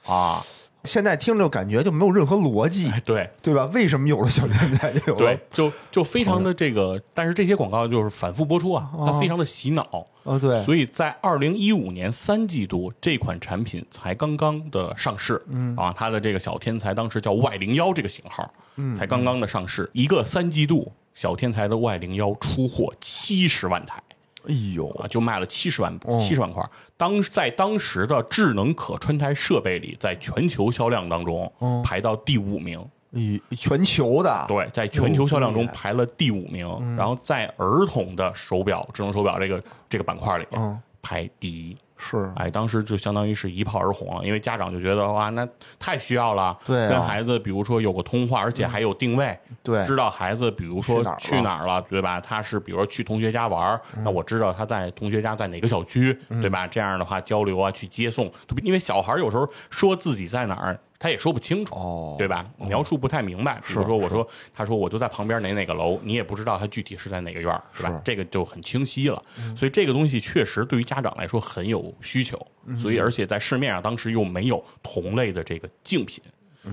[0.06, 0.42] 啊！
[0.86, 3.66] 现在听着感觉就没有任何逻辑，哎，对，对吧？
[3.74, 10.08] 为什么有了小天才就有了对，就就非常的这个，但是这些广告就是反复播出啊，它非常的洗脑。
[10.24, 15.76] 哦，对，所以在二零一五年三季度，这款产品才刚刚的上市，嗯。
[15.76, 24.02] 啊，它的这个小天才当时叫 Y 零幺这个型号，嗯，才刚刚的上市，一个三季度，小天才的 Y 零幺出货七十万台
[24.48, 26.64] 哎呦，啊，就卖了七十万七十万块。
[26.98, 31.52] 当在当时的智能可穿戴设备里，在全球销量当中
[31.84, 32.80] 排到第五名。
[33.12, 41.78] 哎全球的，对，在全球销量中排了第五名，然后在儿童的手表、智能手表这个这个板块里，嗯排第一。
[42.02, 45.46] 是，哎，当时就相当于是一炮而红了，因为家长就觉得哇，那
[45.78, 52.22] 太需要了，对啊跟孩子比如说有个通话，而且还有定位，对知道孩子比如说去哪儿了对吧？
[52.22, 56.66] 他是比如说去同学家玩，嗯那我知道他在同学家在哪个小区，对吧？
[56.66, 58.32] 这样的话交流啊，去接送，
[58.64, 60.80] 因为小孩有时候说自己在哪儿。
[61.00, 62.46] 他也说不清楚，哦对吧？
[62.58, 63.62] 描述不太明白。
[63.66, 67.90] 比如说，我说，他说我就在旁边哪哪个楼，你也不知道他具体是在哪个院儿，是吧？
[67.90, 69.24] 是这个就很清晰了。
[69.56, 72.38] 所以这个东西确实对于家长来说很有需求，
[72.78, 76.22] 所以而且在市面上当时又没有同类的这个竞品，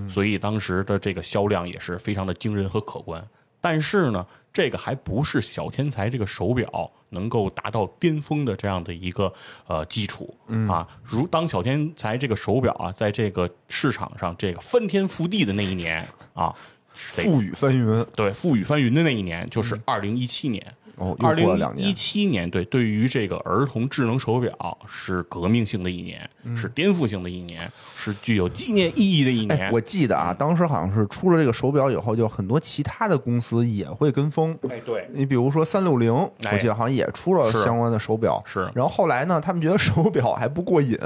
[0.09, 3.25] 所以当时的这个销量也是非常的惊人和可观。
[3.61, 9.33] 但是呢，这个还不是小天才这个手表能够达到巅峰的这样的一个
[9.67, 10.35] 呃基础
[10.67, 10.87] 啊。
[11.03, 16.53] 如当小天才这个手表啊，在这个市场上这个翻天覆地的那一年啊，
[17.15, 20.73] 得富雨翻云，对，覆雨翻云的那一年就是二零一七年。
[20.97, 29.59] 哦，又二零一，七年，对，对于这个儿童智能手表是革命性的一年，嗯是颠覆性的一年，是具有纪念意义的一年。
[29.59, 34.57] 哎，我记得啊，当时好像是出了这个手表以后，就很多其他的公司也会跟风。
[34.69, 36.11] 哎，对，你比如说三六零，
[36.43, 38.41] 哎我记得好像也出了相关的手表。
[38.45, 40.97] 是然后后来呢，他们觉得手表还不过瘾，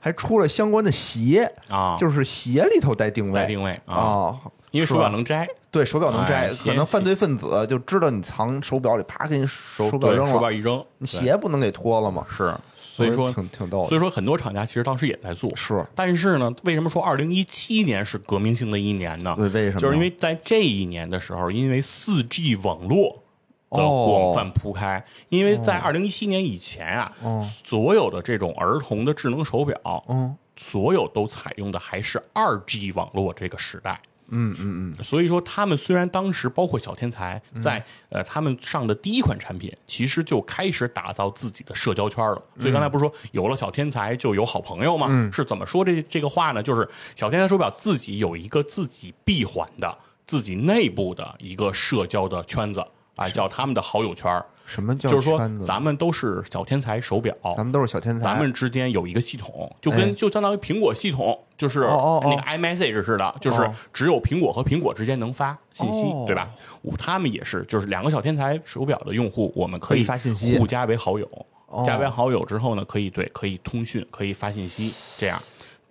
[0.00, 3.34] 还出了相关的鞋，啊，就是鞋里头带定位。
[3.34, 4.38] 带定位啊，啊，
[4.72, 12.26] 因为手表能摘，对，手表能摘，哎可能犯罪分子就知道你藏手表里，啪给你手表扔了，手表一扔，你鞋不能给脱了吗？
[12.28, 13.86] 是，所以说挺挺逗。
[13.86, 19.34] 所以说很多厂家其实当时也在做，是但是呢，为什么说二零一七年是革命性的一年呢？
[19.36, 19.80] 对，为什么？
[19.80, 23.22] 就是因为在这一年的时候，因为四 G 网络
[23.70, 27.12] 的哦广泛铺开，因为在二零一七年以前啊，
[27.64, 34.00] 所有的这种儿童的智能手表，嗯所有都采用的还是二 G 网络这个时代。
[34.30, 42.42] 嗯嗯嗯，所以说，他们虽然当时包括小天才在呃他们上的第一款产品，其实就开始打造自己的社交圈了。
[42.58, 45.30] 所以刚才不是说有了小天才就有好朋友吗？
[45.32, 46.62] 是怎么说这这个话呢？
[46.62, 54.44] 就是小天才手表自己有一个自己闭环的、自己内部的一个社交的圈子啊，叫他们的好友圈儿。
[54.66, 60.12] 什么叫就是说咱们都是小天才手表，咱们都是小天才，咱们之间有一个系统，就跟、哎。
[60.12, 63.74] 就相当于苹果系统，就是那个 iMessage 似的，就是哦。
[63.92, 66.24] 只有苹果和苹果之间能发信息，哦。
[66.24, 66.48] 对吧？
[66.96, 70.56] 他们也是，就是两个小天才手表的用户，我们可可以以发信息。
[70.56, 71.28] 互加为好友。
[71.66, 71.82] 哦。
[71.84, 75.42] 加为好友之后呢，可以对可以通讯，可以发信息，这样。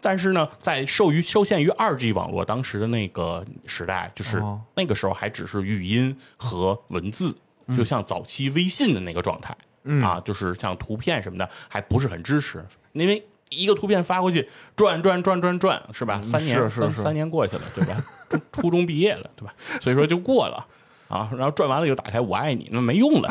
[0.02, 7.38] 但是呢，在受于受限于二 G 网络当时的那个时代，就是哦那个时候还只是语音和文字，
[7.76, 9.56] 就像早期微信的那个状态、
[10.02, 16.22] 啊，就是像图片什么的还不是很支持，因为一个图片发过去转转转转转是吧？
[16.26, 18.04] 三年是是是三三年过去了，对吧？
[18.30, 19.54] 初初中毕业了，对吧？
[19.82, 20.66] 所以说就过了
[21.08, 23.30] 啊，然后转完了又打开我爱你，那没用了，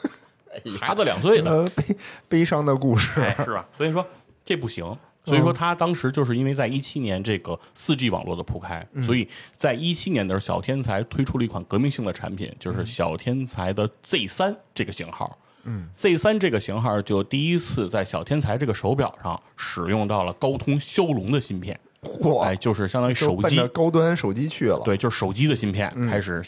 [0.80, 1.50] 孩子两岁了。
[1.50, 1.96] 呃悲
[2.28, 3.68] 悲伤的故事，哎，是吧？
[3.76, 4.06] 所以说
[4.44, 4.96] 这不行。
[5.24, 15.38] 所以说他当时就是因为在一七年这个四 G 网络的铺开，所以在一七年的时候，小天才推出了一款革命性的产品，就是小天才的 Z 三这个型号。
[15.64, 24.80] 嗯，Z 三这个型号就第一次在小天才这个手表上使用到了高通骁龙的芯片，嚯，哎，就是相当于手机高端手机去了。
[24.84, 26.42] 对，就是手机的芯片开始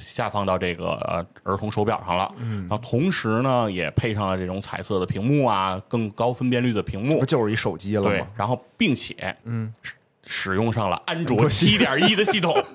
[0.00, 2.34] 下放到这个呃儿童手表上了。
[2.38, 7.26] 嗯，然后同时呢，也配上了这种彩色的屏幕啊，更高分辨率的屏幕不。
[7.26, 9.72] 就是一手机了对吗？，然后并且嗯，
[10.26, 12.52] 使用上了安卓七点一的系统。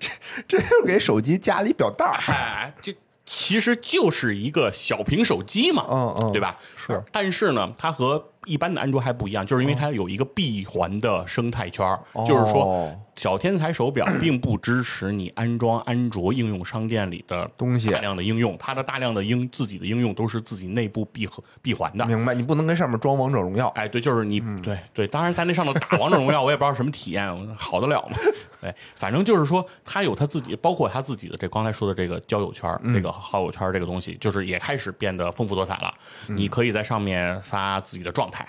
[0.00, 0.10] 这
[0.48, 2.18] 这又给手机加了一表带儿。
[2.26, 2.92] 哎，这
[3.24, 6.56] 其实就是一个小屏手机嘛，嗯嗯对吧？
[6.76, 22.04] 是，但是呢，它和一般的安卓还不一样，就是因为它有一个闭环的生态圈儿，就是说哦，小天才手表 并不支持你安装安卓应用商店里的东西大量的应用，它的大量的应自己的应用都是自己内部闭合闭环的。
[22.06, 22.34] 明白？
[22.34, 23.68] 你不能跟上面装王者荣耀。
[23.68, 28.16] 哎，对，就是你，嗯对对，当然在那上头打王者荣耀，我也不知道什么体验，好得了吗？
[28.60, 35.94] 对，反正就是说，他有他自己，包括他自己的这刚才说的这个交友圈、嗯这个好友圈这个东西，就是也开始变得丰富多彩了。
[36.28, 38.46] 你可以在上面发自己的状态。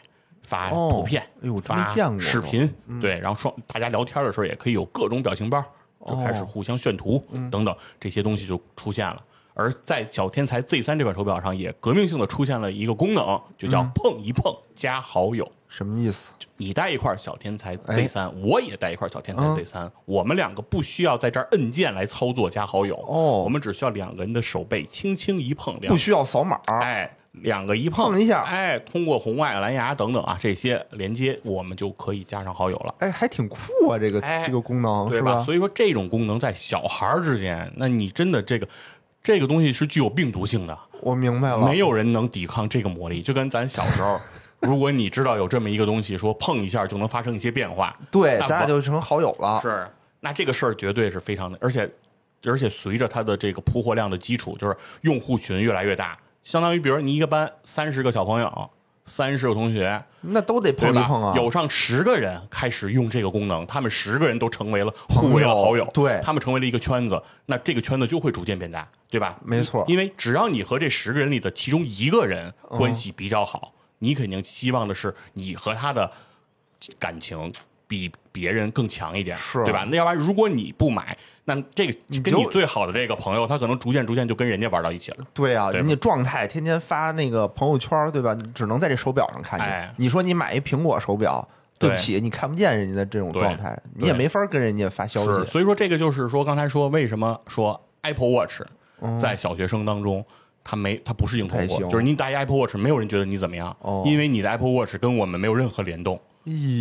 [0.48, 5.64] 发哦图片，哎呦我真没发见过视频，对，然后双大家聊天的时候也可以有各种表情包，
[6.08, 9.22] 就开始哦互相炫图等等这些东西就出现了。
[9.54, 15.52] 而在小天才 Z 三这款手表上，也革命性的出现了一个功能，就叫碰一碰加好友。
[15.68, 16.32] 什么意思？
[16.58, 26.62] 你带一块小天才哎 Z 三、我也带一块小天才嗯 Z 三、我们两个不需要在这儿摁键来操作加好友，哦我们只需要两个人的手背轻轻一碰，两不需要扫码。
[26.68, 32.95] 哎，两个一碰碰一下哎，通过红外、蓝牙等等啊这些连接，我们就可以加上好友了。
[33.00, 33.58] 哎，还挺酷
[33.89, 35.32] 啊，这个哎这个功能对吧？
[35.32, 35.43] 是吧？
[35.43, 38.67] 所以说这种功能在小孩儿之间，那你真的这个
[39.21, 40.78] 这个东西是具有病毒性的。
[41.02, 44.19] 我明白了，没有人能抵抗这个魔力，就跟咱小时候，
[44.62, 49.60] 如果你知道有这么一个东西，说碰一下就能发生一些变化，对，咱俩就成好友了。
[49.62, 49.88] 是，
[50.21, 51.88] 那这个事儿绝对是非常的，而且
[52.45, 56.17] 而且随着它的这个铺货量的基础，就是用户群越来越大，
[56.48, 58.70] 相当于比如你一个班三十个小朋友，
[59.04, 60.72] 三十个同学，那都得？
[60.72, 61.34] 碰一碰啊。
[61.36, 69.38] 有上十个人开始用这个功能，他们十个人都成为了互为了好友，对他们成为了一个圈子，那这个圈子就会逐渐变大，对吧？
[69.44, 76.10] 没错因为只要你和这十个人里的其中一个人嗯关系比较好，你肯定希望的是你和他的
[76.98, 77.52] 感情
[77.90, 79.86] 比别人更强一点，是对吧？
[79.90, 81.18] 那要不然如果你不买，
[81.50, 85.26] 那这个跟你最好的这个朋友，他可能逐渐逐渐就跟人家玩到一起了。
[85.34, 88.38] 对啊，对人家状态天天发那个朋友圈，对吧？
[88.54, 89.66] 只能在这手表上看见。
[89.68, 91.48] 哎你说你买一苹果手表，
[91.80, 95.46] 对不起，你看不见人家的这种状态，你也没法跟人家发消，息。
[95.50, 98.62] 所以说这个就是说，刚才说为什么说 Apple Watch
[99.02, 100.26] 嗯在小学生当中。
[100.70, 106.20] 它没，它不是硬通过，不行就是你戴一 Apple Watch，没有人觉得你怎么样，哦因为你的 Apple Watch 跟我们没有任何联动，哎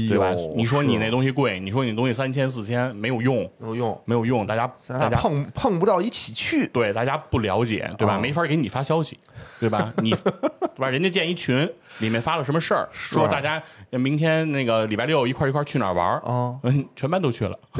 [0.09, 0.33] 对吧？
[0.55, 6.69] 你说你那东西贵，你说你东西三千四千没有用，没有用，没有用，大家大家碰碰不到一起去。
[6.69, 8.17] 对大家不了解，对吧？
[8.17, 9.19] 哦没法给你发消息，
[9.61, 9.93] 对吧？
[10.03, 10.89] 你对吧？
[10.91, 17.59] 人家建一群，里面发了什么事儿，说大家明天那个礼拜六一块一块去哪儿玩儿哦嗯，全班都去了，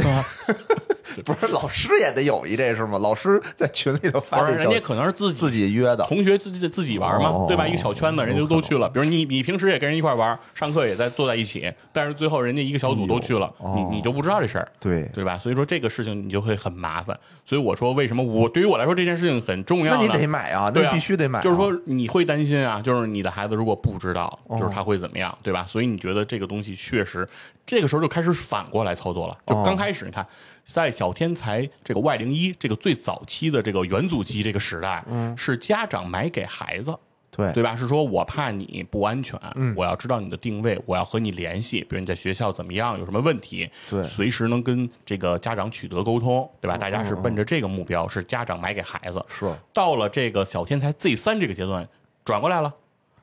[1.25, 2.99] 不是老师也得有一这是吗？
[2.99, 6.05] 老师在群里头不是人家可能是自己自己约的。
[6.07, 7.67] 同学自己自己玩嘛，哦对吧？
[7.67, 8.89] 一个小圈子，人家都去了。
[8.91, 14.69] 比如你你平时也跟人一块玩，上课也在坐在一起，但是最后人家一个小组都去了，你你就不知道这事儿。
[14.79, 15.39] 对，对吧？
[15.39, 17.19] 所以说这个事情你就会很麻烦。
[17.45, 19.97] 所以我说为什么我对于我来说这件事情很重要？
[19.97, 21.43] 那你得买啊，那必须得买啊。
[21.43, 25.65] 就是说你会担心啊，就是你的孩子如果不知道，哦就是他会怎么样，对吧？
[25.69, 27.29] 所以你觉得这个东西确实，
[27.65, 29.37] 这个时候就开始反过来操作了。
[29.47, 30.27] 就哦刚开始你看，
[30.65, 36.97] 在小天才这个 Y 零一这个最早期的这个元祖机这个时代，嗯是家长买给孩子。
[37.37, 37.77] 对对吧？
[37.77, 46.77] 是说我怕你不安全，嗯我要知道你的定位，我要和你联系，比如你在学校怎么样，有什么问题，对随时能跟这个家长取得沟通，对吧？
[46.77, 49.25] 大家是奔着这个目标，是家长买给孩子。
[49.29, 51.89] 是到了这个小天才 Z 三这个阶段，
[52.25, 52.75] 转过来了，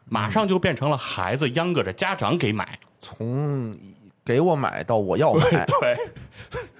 [0.05, 3.77] 马上就变成了孩子央着着家长给买，从
[4.25, 5.95] 给我买到我要买， 对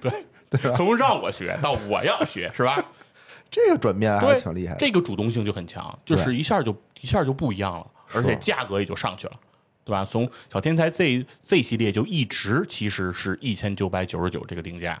[0.00, 2.82] 对对，从让我学到我要学，是吧？
[3.54, 4.80] 这个转变还对，挺厉害的。
[4.80, 9.32] 这个主动性就很强，就是一下就一下就不一样了，而且价格也就上去了。
[9.84, 10.04] 对吧？
[10.10, 15.00] 从小天才 Z Z 系列就一直其实是一千九百九十九这个定价，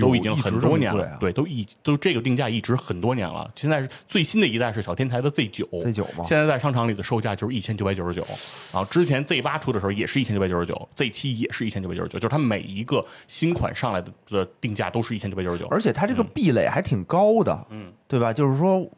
[0.00, 3.50] 都已经很多年了，对，都一都这个定价一直很多年了。
[3.54, 8.24] 现在是最新的一代是小天才的 Z 九，Z 九吗现在在商场里的售价就是一千九百九十九，
[8.72, 15.66] 然后之前 Z 八出的时候也是一千九百九十九，Z 七也是一千九百九十九，就是它每一个新款上来的的定价都是一千九百九十九。
[15.66, 18.32] 而且它这个壁垒还挺高的，嗯，对吧？
[18.32, 18.88] 就是说，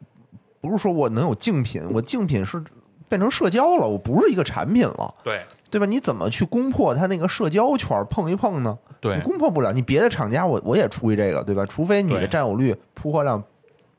[0.61, 2.63] 不是说我能有竞品，我竞品是
[3.09, 5.85] 变成社交了，我不是一个产品了，对对吧？
[5.85, 8.77] 你怎么去攻破它那个社交圈碰一碰呢？
[9.01, 9.73] 对你攻破不了。
[9.73, 11.65] 你别的厂家我我也出一这个，对吧？
[11.65, 13.43] 除非你的占有率、铺货量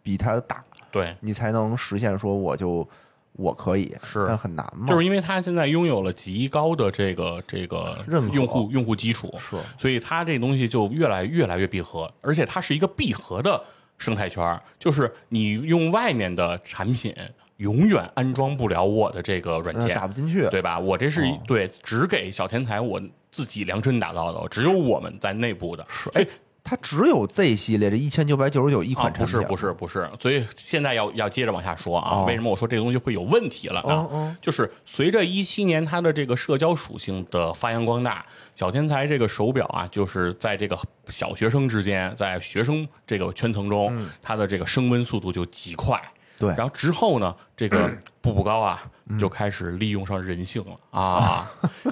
[0.02, 2.86] 比它大，对，你才能实现说我就
[3.32, 4.86] 我可以，是但很难嘛。
[4.86, 7.96] 就是因为它现在拥有了极高的这个这个
[8.32, 13.62] 用户用户基础，是所以它这东西就越来越来越闭合，而且它是一个闭合的
[13.96, 17.14] 生态圈儿，就是你用外面的产品
[17.60, 20.78] 永远安装不了我的这个软呃件，打不进去，对吧？
[20.78, 25.86] 我这是对只给小天才我自己量身打造的，只有我们在内部的。
[25.88, 26.28] 是所以哎，
[26.64, 33.92] 它只有 Z 系列这一千九百九十九一啊，款产品，不是不是不是，所以现在要要接着往下说啊，哦为什么我说这个东西会有问题了啊？
[33.92, 46.00] 哦哦就是随着一七年它的这个社交属性的发扬光大，小天才这个手表啊，就是在这个小学生之间，在学生这个圈层中，它的这个升温速度就极快。
[46.40, 47.90] 嗯对然后之后呢，这个
[48.22, 48.82] 步步高啊，
[49.18, 51.46] 就开始利用上人性了 啊。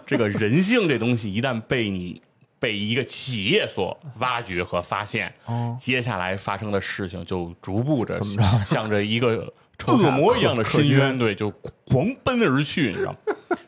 [0.07, 2.21] 这个人性这东西一旦被你
[2.59, 8.19] 被一个企业所挖掘和发现，哦接下来发生的事情就逐步着
[8.65, 9.53] 向 着一个
[9.87, 11.51] 恶魔一样的深渊，对，就
[11.85, 13.19] 狂奔而去，你知道吗？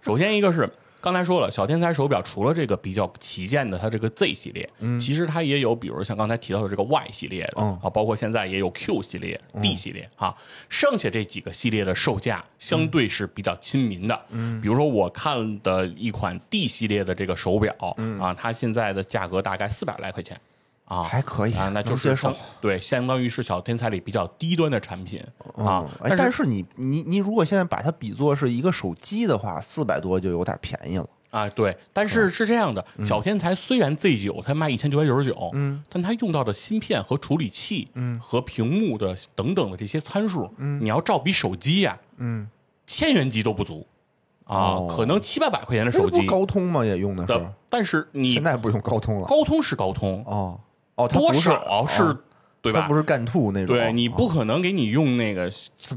[0.02, 0.68] 首先一个是。
[1.00, 4.68] 刚才说了，小天才手表除了这个比较旗舰的它这个 Z 系列，
[5.00, 7.78] 其实它也有，比如像刚才提到的这个 Y 系列的、嗯。
[7.82, 10.36] 啊，包括现在也有 Q 系列、D 系列哈、
[10.68, 14.20] 剩下这几个系列的售价相对是比较亲民的。
[14.30, 17.74] 嗯，比如说我看的一款 D 系列的这个手表、
[18.20, 20.38] 啊，它现在的价格大概四百来块钱。
[20.90, 25.24] 啊，还可以啊，那就能接受对，相当于是小天才里比较低端的产品
[25.54, 25.86] 啊
[26.18, 31.06] 但是你你你如果现在把它比作是一个手机的话，四百多就有点便宜了。
[31.30, 42.48] 啊，对，但是是这样的，小天才虽然 Z 九它卖一千九百九十九，嗯，但它用到的芯片和处理器，嗯，和屏幕的等等的这些参数，嗯，你要照比手机呀，嗯，
[42.84, 43.86] 千元机都不足
[44.42, 46.84] 啊，哦可能七八百块钱的手机高通吗？
[46.84, 49.26] 也用的是，但是你现在不用高通了。
[49.28, 50.58] 高通是高通，哦
[51.08, 52.18] 多不是少是哦
[52.62, 52.94] 对吧它不？
[52.94, 53.74] 是干吐那种。
[53.74, 55.50] 对你不哦可能给你用那个，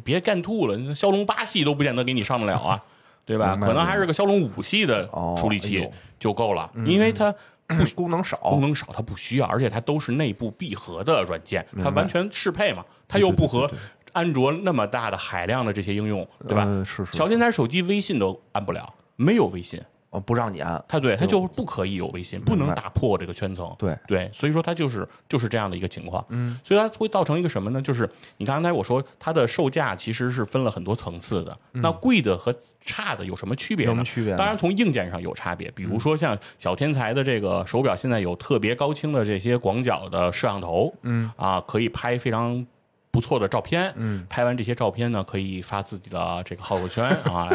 [0.04, 2.82] 别干吐了，骁龙八系都不见得给你上得了啊，
[3.26, 3.52] 对吧？
[3.52, 5.86] 明白可能还是个骁龙五系的哦处理器
[6.18, 7.34] 就够了，因为它
[7.68, 13.70] 不功能少，功能少，它不需要，而且它都是内部闭合的软件，它完全适配嘛，它又不和
[14.14, 16.64] 安卓那么大的海量的这些应用，对吧？
[16.66, 19.82] 嗯是是小天才手机微信都安不了，没有微信，
[20.14, 20.82] 哦，不让你按。
[20.88, 23.76] 它对它就是不可以有微信，不能打破这个圈层。
[23.78, 26.24] 对对，所以说它就是就是这样的一个情况。
[26.30, 27.82] 嗯，所以它会造成一个什么呢？
[27.82, 28.08] 就是
[28.38, 33.92] 你刚才我说它的售价其实是分了很多层次的，那贵的和差的有什么区别呢？
[33.92, 42.66] 嗯有什么区别当然从硬件上有差别，比如说像小天才的这个手表，现在有特别高清的这些广角的摄像头，嗯啊，可以拍非常。
[43.14, 47.48] 不错的照片，嗯，拍完这些照片呢，可以发自己的这个好友圈 啊。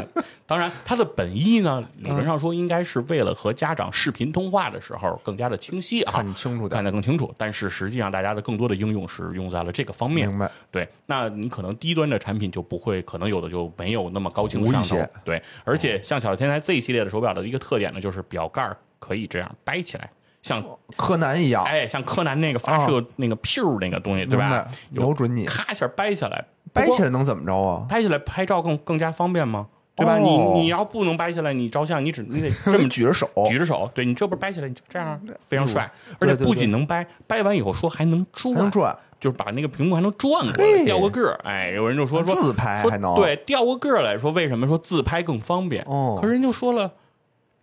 [0.46, 7.34] 当然，它的本意呢，理论上说应该是为了和家长视频通话的时候更加的清晰啊，看清楚点看得更清楚。
[7.36, 10.28] 但是实际上，大家的更多的应用是用在了这个方面。
[10.28, 10.48] 明白？
[10.70, 15.11] 对，那你可能低端的产品就不会，可能有的就没有那么高清一些。
[15.24, 20.09] 对，而且像小天才 Z 系列的手表的一个特点呢，就是表盖儿可以这样掰起来，
[20.49, 20.64] 像
[20.96, 24.66] 柯南一样，哎，像柯南那个发射那个 Pew 那个东西，对吧？
[24.90, 25.44] 瞄准你。
[25.44, 27.86] 咔一下掰下来，掰起来，能怎么着啊？
[27.88, 29.68] 掰下来拍照更更加方便吗？
[29.94, 30.14] 对吧？
[30.14, 30.20] 哦。
[30.22, 40.84] 你你要不能掰下来，你照相你只你得这 这么么举着手，举着手，对你这不是掰下来，你就这样非常帅，而且不仅能掰，掰完以后说还能转，能转，就是把那个屏幕还能转过来，嘿。
[40.84, 41.38] 调个个儿。
[41.44, 43.14] 哎，有人就说说自拍说还能。
[43.16, 45.84] 对掉个个儿来说，为什么说自拍更方便？
[45.86, 46.16] 哦。
[46.20, 46.92] 可是人就说了，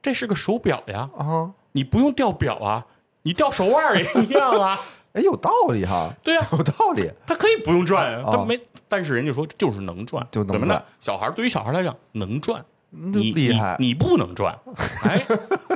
[0.01, 2.85] 这是个手表呀，啊，你不用掉表啊，
[3.23, 4.79] 你掉手腕儿也一样啊。
[5.15, 7.09] 哎，有道理哈，对呀、有道理。
[7.25, 8.59] 他可以不用转，啊，他没，
[8.89, 10.85] 但是人家说就是能转，就能怎么呢转？
[10.99, 14.57] 小孩儿对于小孩儿来讲能转，嗯你厉害你，你不能转，
[15.03, 15.25] 哎，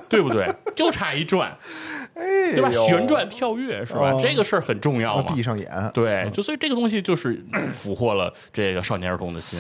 [0.10, 0.54] 对不对？
[0.76, 1.58] 就差一转，
[2.20, 2.70] 哎，对吧？
[2.72, 4.11] 旋转跳跃是吧？
[4.11, 5.41] 哦这个事儿很重要嘛闭。
[5.41, 7.41] 上眼，对，就所以这个东西就是
[7.74, 9.57] 俘获了这个少年儿童的心。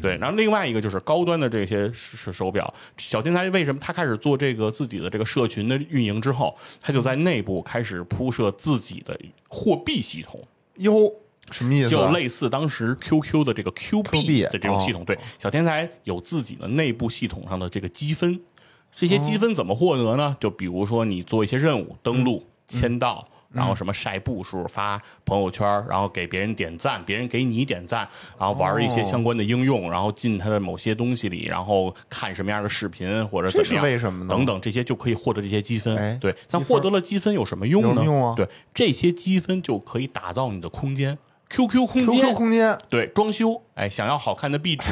[0.00, 10.42] 对，然后另外一个就是高端的这些手手表，小天才为什么他开始做这个自己的这个社群的运营之后，他就在内部开始铺设自己的货币系统。
[10.76, 11.12] 哟，
[11.50, 11.88] 什么意思啊？
[11.88, 15.04] 就类似当时 QQ 的这个 Q 币的这种系统。
[15.04, 18.40] 对，小天才有自己的内部系统上的这个积分，
[18.92, 20.36] 这些积分怎么获得呢？
[20.40, 23.26] 就比如说你做一些任务，登录、签到。
[23.52, 35.96] 然后什么晒步数、发朋友圈，然后给别人点赞，别人给你点赞，然后玩一些相关的应用，然后进他的某些东西里，然后看什么样的视频或者怎这是么样，为什么呢等等，这些就可以获得这些积分。
[35.96, 38.04] 哎对，那获得了积分有什么用呢？
[38.04, 41.18] 用啊对，这些积分就可以打造你的空间。
[41.50, 44.90] QQ 空间 QQ 空间对，装修，哎，想要好看的壁纸，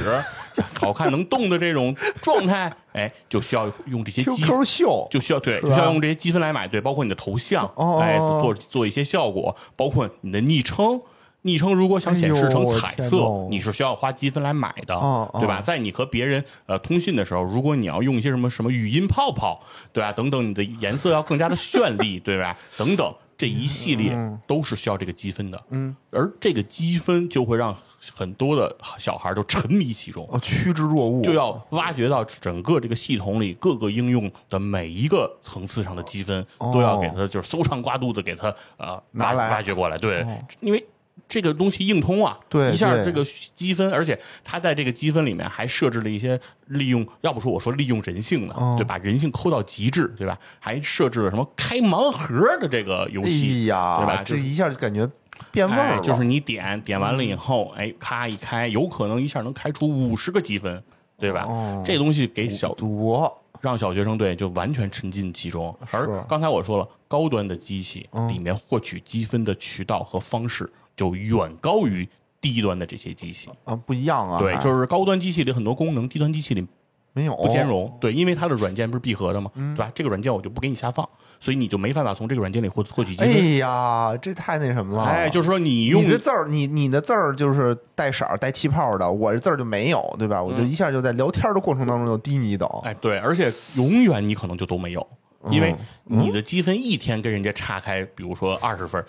[0.74, 11.00] 好看能动的这种状态，哎，就需要用这些积，，QQ 秀就需要对，就需要用这些积分来买，对，包括你的头像，哦哎，做做一些效果，包括你的昵称。
[11.42, 15.61] 昵称如果想显示成彩色，你是需要花积分来买的，哦哦对吧？
[15.62, 20.12] 在你和别人呃通信的时候，如果你要用一些什么什么语音泡泡，对吧？
[20.12, 22.59] 等等，你的颜色要更加的绚丽，对吧？
[22.76, 24.12] 等等，这一系列
[24.49, 25.64] 都是需要这个积分的。
[25.70, 27.74] 嗯，而这个积分就会让
[28.12, 30.28] 很多的小孩都沉迷其中。
[30.28, 39.97] 哦，趋之若鹜，就要挖掘到整个这个系统里各个应用的每一个层次上的积分，都要给他就是搜肠刮肚的给他呃挖拿挖掘过来。
[39.97, 40.26] 对，
[40.61, 40.84] 因为
[41.29, 42.39] 这个东西硬通啊，
[42.72, 43.22] 一下这个
[43.55, 48.97] 积分，而且他在这个积分里面还设置了一些利用，要不说我说利用人性呢，对吧？
[48.99, 50.39] 人性抠到极致，对吧？
[50.59, 54.22] 还设置了什么开盲盒的这个游哎戏，呀，对吧？
[54.24, 55.07] 这一下就感觉
[55.51, 60.83] 变味儿了，哎就是你点点完了以后，哎，咔一开，有可能一下能开出五十个积分，
[61.18, 61.45] 对吧？
[61.49, 65.76] 哦这东西给小赌博让小学生对就完全沉浸其中。
[65.91, 72.07] 而刚才我说了，高端的机器嗯里面获取积分的渠道和方式就远高于
[72.42, 73.49] 低端的这些机器。
[73.64, 76.66] 啊，不一样啊，对，就是高端机器里很多功能，低端机器里
[77.14, 77.96] 没有不兼容。
[78.01, 79.51] 对，因为它的软件不是闭合的吗？
[79.55, 79.90] 嗯对吧？
[79.94, 81.09] 这个软件我就不给你下放，
[81.40, 83.57] 所以你就没办法从这个软件里获获取积哎分。
[83.57, 85.05] 呀，这太那什么了！
[85.05, 90.42] 哎，就是说你用你的字儿，你你的字儿就是带色儿、带气泡的，我这字儿就没有，对吧？
[90.42, 92.68] 我就一下就在聊天的过程当中就低你一等。
[92.74, 95.05] 嗯哎，对，而且永远你可能就都没有，
[95.51, 95.74] 因为
[96.07, 99.05] 嗯你的积分一天跟人家差开，比如说二十分，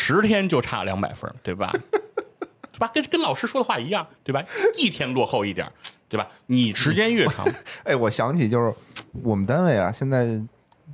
[0.00, 1.72] 十天就差两百分，对吧？
[2.72, 2.88] 对吧？
[2.94, 4.40] 跟跟老师说的话一样，对吧？
[4.76, 5.68] 一天落后一点，
[6.08, 6.28] 对吧？
[6.46, 7.44] 你时间越长，
[7.82, 8.72] 哎，我想起就是
[9.24, 10.24] 我们单位啊，现在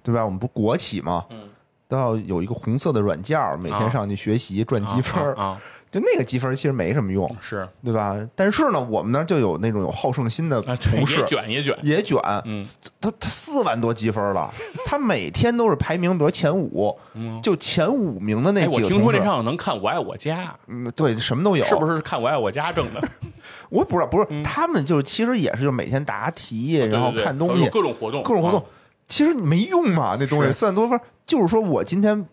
[0.03, 0.25] 对吧？
[0.25, 1.51] 我们不是国企嘛，嗯，
[1.87, 5.61] 都要有一个红色的软件儿，每天上去学习赚积分啊，
[5.95, 7.69] 就那个积分其实没什么用，是。
[7.85, 8.19] 对吧？
[8.35, 12.67] 但是呢，我们那儿就有那种有好胜心的同事也，卷也卷，也卷，嗯，
[13.01, 14.53] 他他四万多积分了，
[14.85, 16.99] 他每天都是排名，比如前五，
[17.41, 20.37] 就前五名的那哎，几我听说这上能看《我爱我家》，
[20.67, 23.01] 嗯，对，什么都有，是不是看《我爱我家》挣的？
[23.71, 28.65] 我也不知道，不是，他们就是其实也是，就每天答题，然后看东西有，各种活动，各种活动啊，
[29.07, 32.27] 其实没用嘛，那东西四万多分，就是说我今天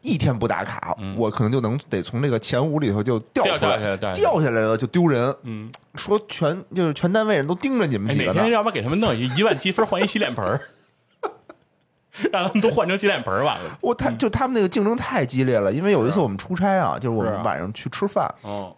[0.00, 5.34] 一天不打卡，我可能就能得从这个前五里头就掉掉出来，掉下来，掉下来了就丢人。
[5.42, 8.52] 嗯，说全就是全单位人都盯着你们哎，几个呢哪天。
[8.52, 10.60] 要不然给他们弄一一万积分换一洗脸盆儿，
[12.32, 13.78] 让他们都换成洗脸盆儿完了。
[13.82, 18.74] 我他就他们那个竞争太激烈了，因为有一次我们出差啊，就是我们晚上去吃饭，哦，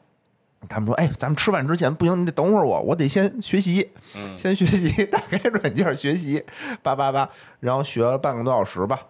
[0.69, 6.45] 他们说：“哎，咱们吃饭之前不行，你得等会儿我，我得先学习，嗯先学习， 打开软件学习，
[6.83, 7.31] 叭叭叭，
[7.61, 9.01] 然后学了半个多小时吧，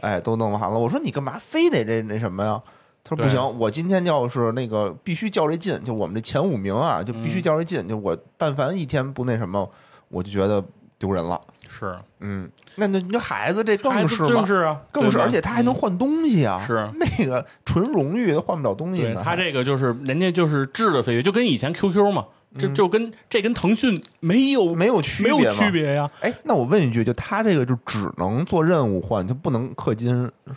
[0.00, 0.78] 哎，都弄完了。
[0.78, 2.60] 我说你干嘛非得这那什么呀？
[3.08, 9.70] 他说不行，我今天要是那个必须较这劲，就我们这前五名啊，就必须较这劲，就我但凡一天不那什么，
[10.08, 10.64] 我就觉得
[10.98, 11.40] 丢人了。
[11.68, 19.20] 是，嗯，那那那孩子这更是嘛，是啊，更是，而且他还能嗯换东西啊，是 那个纯荣誉换不了东西呢。
[19.22, 22.26] 他这个就是人家就是质的飞跃，就跟以前 QQ 嘛，
[22.58, 26.10] 这嗯就跟这跟腾讯没有没有区别没有别区别呀。
[26.20, 30.08] 哎，那我问一句，就他这个就只能做任务换，他不能氪金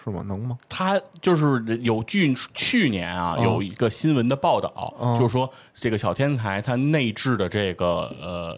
[0.03, 0.23] 是吗？
[0.27, 0.57] 能吗？
[0.67, 8.57] 他就是有据去年啊嗯有一个新闻的报道，嗯就是说这个小天才它内置的这个呃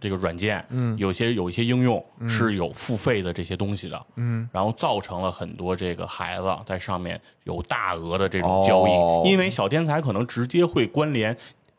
[0.00, 11.36] 这个软件，嗯，有些有一些应用是有付费的这些东西的，嗯，然后造成了很多这个孩子在上面有大额的这种交易，哦因为小天才可能直接会关联。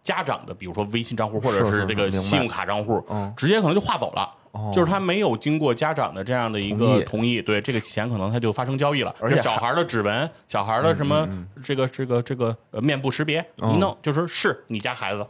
[0.10, 9.14] 家长的，比如说微信账户或者是是这个信用卡账户，嗯直接可能就划走了，哦就是他没有经过家长的这样的一同个意同意，对这个钱可能他就发生交易了。
[9.20, 11.30] 而且小孩的指纹，小孩的什么
[11.62, 15.24] 这个这个这个呃面部识别，嗯一弄就说是你家孩子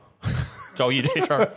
[0.77, 1.49] 交易这事儿，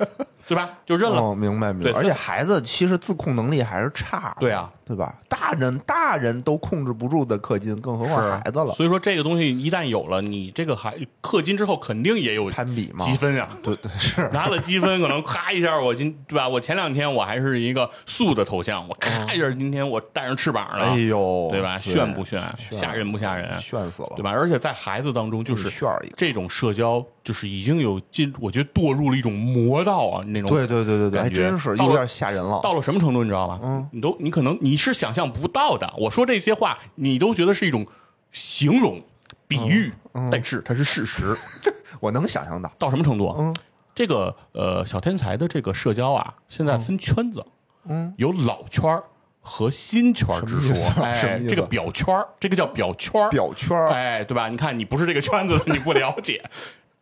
[0.48, 0.70] 对吧？
[0.84, 1.22] 就认了。
[1.22, 1.96] 哦，明白明白。
[1.96, 5.18] 而且孩子其实自控能力还是差，对啊，对吧？
[5.26, 13.04] 大人大人都控制不住的氪金，更何况孩子了，所以说这个东西一旦有了，你这个孩氪金之后肯定也有攀比嘛。
[13.04, 13.48] 积分啊。
[13.64, 16.46] 对对是，拿了积分，可能咔一下，我今对吧？
[16.46, 21.78] 我前两天我还是一个素的头像，我咔一下，今天我带上翅膀了，哎呦，对吧？
[21.78, 22.42] 炫不炫？
[22.70, 23.58] 吓人不吓人？
[23.58, 24.30] 炫死了，对吧？
[24.30, 26.14] 而且在孩子当中，就是炫一个。
[26.16, 32.60] 这种社交，就是已经有进，我觉得堕入了一种魔道啊，那种对对对对对，还真是有点吓人了。
[32.62, 33.60] 到了什么程度，你知道吧？
[33.62, 35.92] 嗯，你都你可能你是想象不到的。
[35.96, 37.86] 我说这些话，你都觉得是一种
[38.32, 39.00] 形容、
[39.46, 41.36] 比喻，嗯但是它是事实。
[42.00, 43.54] 我能想象到，到什么程度
[43.94, 47.44] 这个呃，小天才的这个社交啊，现在分圈子，
[47.84, 49.04] 嗯，有老圈儿
[49.40, 51.04] 和新圈之说。
[51.04, 54.48] 哎，这个表圈儿，这个叫表圈儿，表圈儿哎，对吧？
[54.48, 56.42] 你看你不是这个圈子的，你不了解。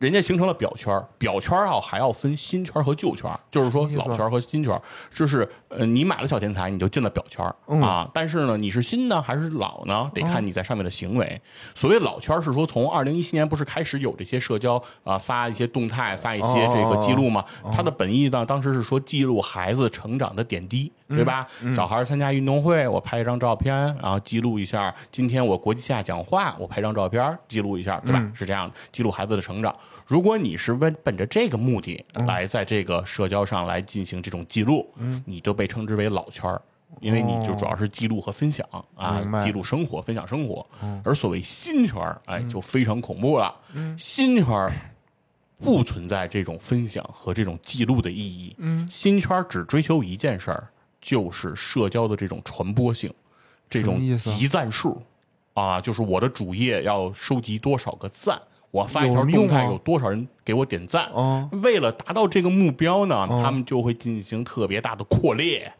[0.00, 4.80] 人家形成了表圈儿，表圈儿啊还要分新圈儿和旧圈儿，就是说老圈儿和新圈儿，
[5.12, 8.10] 就是呃，你买了小天才，你就进了表圈儿、嗯啊。
[8.14, 10.10] 但是呢，你是新呢还是老呢？
[10.14, 11.38] 得看你在上面的行为。
[11.74, 17.44] 所谓老圈儿是说，从二零一七年不是开始有这些社交啊、发一些动态，发一些这个记录吗？
[17.70, 21.46] 它的本意呢，当时是说记录孩子成长的点滴，对吧？
[21.76, 24.94] 小孩参加运动会，我拍一张照片，然后记录一下。
[25.10, 28.32] 今天我国际下讲话，我拍张照片记录一下，对吧？
[28.34, 29.76] 是这样的，记录孩子的成长。
[30.06, 34.92] 如果你是奔本着这个目的来在这个社交上来进行这种记录，
[35.24, 36.60] 你就被称之为老圈儿。
[37.00, 38.66] 因为你就主要是记录和分享
[38.96, 40.66] 啊，记录生活，分享生活。
[41.04, 43.54] 而所谓新圈儿，哎，就非常恐怖了。
[43.96, 44.72] 新圈儿
[45.58, 48.56] 不存在这种分享和这种记录的意义。
[48.88, 50.68] 新圈儿只追求一件事儿，
[51.00, 53.14] 就是社交的这种传播性，
[53.68, 55.00] 这种集赞数
[55.54, 58.42] 啊，就是我的主页要收集多少个赞。
[58.70, 61.10] 我发一条动态，啊有多少人给我点赞？
[61.12, 65.72] 哦为了达到这个目标呢，他们就会进行特别大的扩列，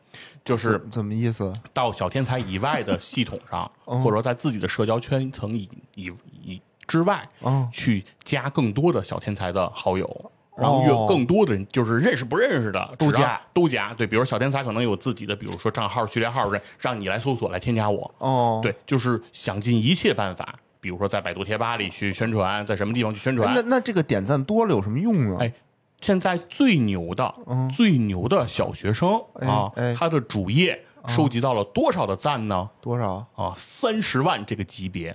[0.44, 1.52] 就是怎怎么意思？
[1.72, 6.12] 到小天才以外的系统上，哦或者说在自己的社交圈层以以
[6.42, 10.30] 以之外，哦去加更多的小天才的好友。
[10.56, 13.94] 然后越哦更多的人，就是认识不认识的都加都加。
[13.94, 18.14] 对，比如小天才可能有自己的，比如说账号、序列号，让让你来搜索来添加我。
[18.18, 23.62] 哦，对，就是想尽一切办法，比如说在百度贴吧里去宣传，在什么地方去宣传那。
[23.62, 25.38] 那这个点赞多了有什么用啊？
[25.40, 25.52] 哎，
[26.00, 27.34] 现在最牛的、
[27.74, 32.68] 最牛的小学生啊他的主页收集到了多少的赞呢？
[32.80, 33.26] 多少？
[33.34, 35.10] 啊，三十万这个级别，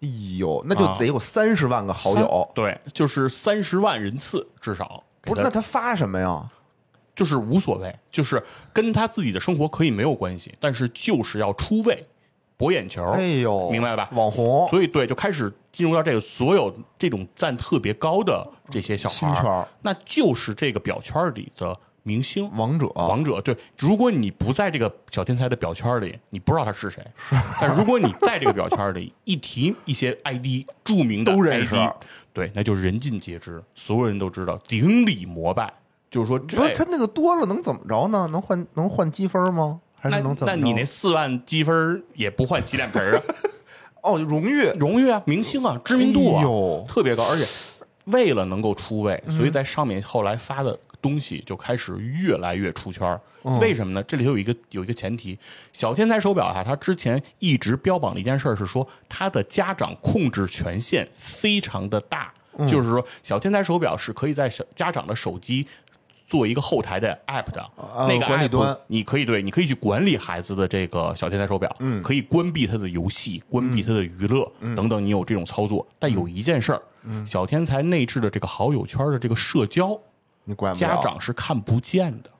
[0.00, 2.54] 哎呦，那就啊得有三十万个好友三。
[2.54, 5.04] 对，就是三十万人次至少。
[5.22, 6.48] 不是，那他发什么呀？
[7.14, 8.42] 就是无所谓，就是
[8.72, 12.04] 跟他自己的生活可以没有关系，但是就是要出位，
[12.56, 14.08] 博眼球，哎呦，明白吧？
[14.12, 22.50] 网红所以对，就开始进入到这个所有这种赞特别高的这些小孩儿，圈儿那就是这个表圈里的明星。
[22.56, 27.04] 王者，王者对，如果你不在这个小天才的表圈里，你不知道他是谁。
[27.60, 31.74] 但如果你在这个表圈里，一提一些 ID 著名的都认识
[32.32, 35.72] 对，那就是人尽皆知，所有人都知道，顶礼膜拜。
[36.08, 38.28] 就是说这，不是他那个多了能怎么着呢？
[38.30, 39.80] 能换能换积分吗？
[39.98, 40.56] 还那是能怎么着？
[40.56, 43.22] 那你那四万积分也不换洗脸盆啊？
[44.02, 47.44] 哦，荣誉荣誉啊，明星啊，知名度啊，哎特别高，而且
[48.04, 53.20] 为了能够出位，所以在上面后来发的东西就开始越来越出圈儿。
[53.60, 54.02] 为什么呢？
[54.04, 55.36] 这里头有一个有一个前提，
[55.72, 62.32] 小天才手表啊，它之前一直标榜的一件事儿是说，它的家长控制权限非常的大，
[62.68, 65.66] 就是说小天才手表是可以在小家长的手机。
[66.26, 67.70] 做一个后台的 app 的、
[68.08, 68.76] 那个管理 app 端。
[68.88, 75.86] 你可以对，你可以去管理孩子的这个小天才手表，嗯，可以关闭他的游戏，关闭他的娱乐、等等，你有这种操作。
[75.98, 76.82] 但有一件事儿，
[77.24, 79.98] 小天才内置的这个好友圈的这个社交，
[80.44, 82.30] 你管家长是看不见的，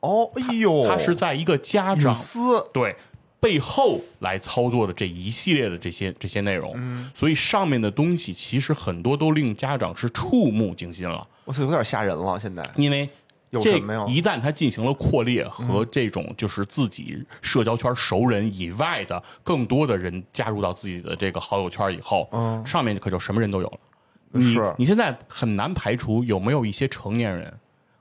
[0.00, 2.64] 哦，哎呦，他是在一个家长私。
[2.72, 2.96] 对
[3.40, 11.26] 背后来操作的这一系列的这些这些内容，嗯所以上面的东西其实很多都令家长是触目惊心了。
[11.44, 12.38] 我操，有点吓人了。
[12.40, 13.08] 现在因为
[13.62, 23.78] 这一旦他进行了扩列和这种就是自己社交圈熟人以外的更多的人加入到自己的这个好友圈以后，嗯上面可就什么人都有了。
[24.32, 27.50] 你是你现在很难排除有没有一些成年人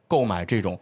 [0.08, 0.78] 购买这种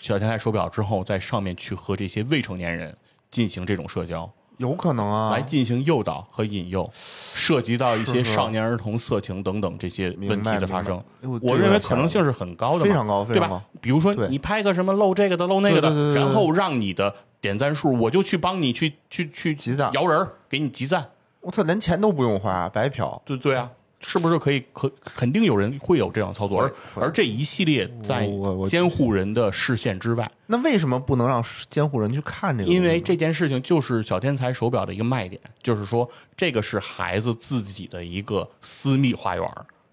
[0.00, 2.96] 小天才手表之后，在上面去和这些未成年人
[3.30, 4.30] 进行这种社交。
[4.58, 5.30] 有可能啊。
[5.30, 11.02] 来，进行诱导和引诱，涉及到一些少年儿童色情等等这些问题的发生。
[11.40, 13.64] 我认为可能性是很高的，非常高非对吧？
[13.80, 19.90] 比如说你拍个什么露这个的露那个的，然后让你的点赞数，我就去帮你去去去集赞。
[19.94, 21.10] 摇人儿，给你集赞，
[21.40, 23.22] 我操，连钱都不用花，白嫖。
[23.24, 23.70] 对对啊。
[24.00, 28.28] 是不是可以可肯定有人会有这样操作，而而这一系列在
[28.66, 32.70] 监护人的视线之外，那为什么不能让监护人去看这个？
[32.70, 39.46] 因为这件事情就是小天才手表的一个卖点，就是说这个是孩子自己的一个私密花园，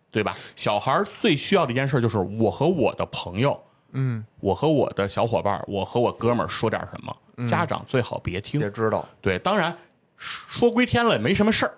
[0.10, 0.36] 对吧？
[0.56, 8.62] 小孩最需要的一件事就是我和我的朋友，嗯，我和我的小伙伴，我和我哥们儿说点什么，家长最好别听。
[8.62, 9.78] 也知道，对，当然
[10.16, 11.74] 说说归天了也，没什么事儿。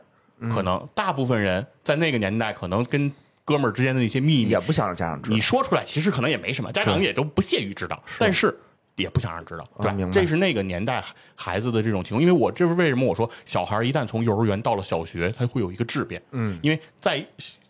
[0.53, 3.11] 可能大部分人在那个年代，可能跟
[3.43, 5.41] 哥们儿之间的那些秘密也，不想让家长知道你。
[5.41, 8.57] 说出来，其实可能也没什么，家长也都不屑于知道，但是
[8.95, 10.03] 也不想让人知道，对吧？
[10.03, 11.03] 啊这是那个年代
[11.35, 12.21] 孩子的这种情况。
[12.21, 17.25] 因为我这是为什么我说小孩一旦从幼儿园到了小学，他会有一个质变，嗯，因为在。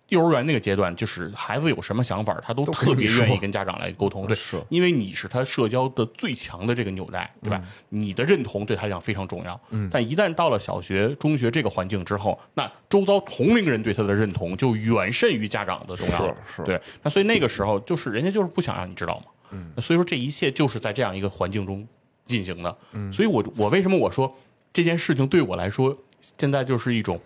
[0.09, 7.61] 幼儿园那个阶段，就是孩子有什么想法，他都特别愿意跟家长来沟通，对，是因为你是他社交的最强的这个纽带，对吧？
[7.89, 9.59] 你的认同对他来讲非常重要。
[9.69, 16.27] 嗯，但一旦到了小学、中学这个环境之后，那周遭同龄人对他的认同就远甚于家长的重要。
[16.27, 19.25] 是是对，那所以那个时候就是人家就是不想让你知道嘛。
[19.51, 21.87] 嗯，所以说这一切就是在这样一个环境中
[22.25, 22.75] 进行的。
[22.93, 24.35] 嗯，所以我我为什么我说
[24.73, 25.95] 这件事情对我来说，
[26.37, 27.19] 现在就是一种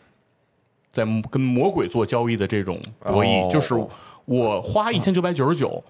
[0.93, 3.73] 在跟魔鬼做交易的这种博弈，哦就是
[4.25, 5.83] 我花一千九百九十九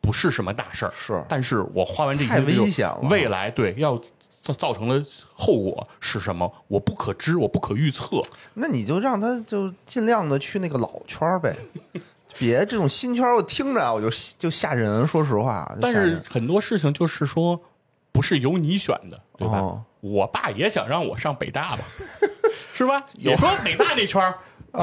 [0.00, 3.98] 不是什么大事儿，是但是我花完这一太千九危险了未来对要
[4.42, 5.02] 造造成的
[5.34, 6.50] 后果是什么？
[6.68, 8.22] 我不可知，我不可预测。
[8.54, 11.56] 那你就让他就尽量的去那个老圈儿呗，
[12.38, 14.08] 别这种新圈儿，我听着啊，我就
[14.38, 15.06] 就吓人。
[15.06, 17.58] 说实话，但是很多事情就是说，
[18.12, 19.58] 不是由你选的，对吧？
[19.58, 21.84] 哦我爸也想让我上北大吧，
[22.72, 23.04] 是吧？
[23.18, 24.34] 也说北大那圈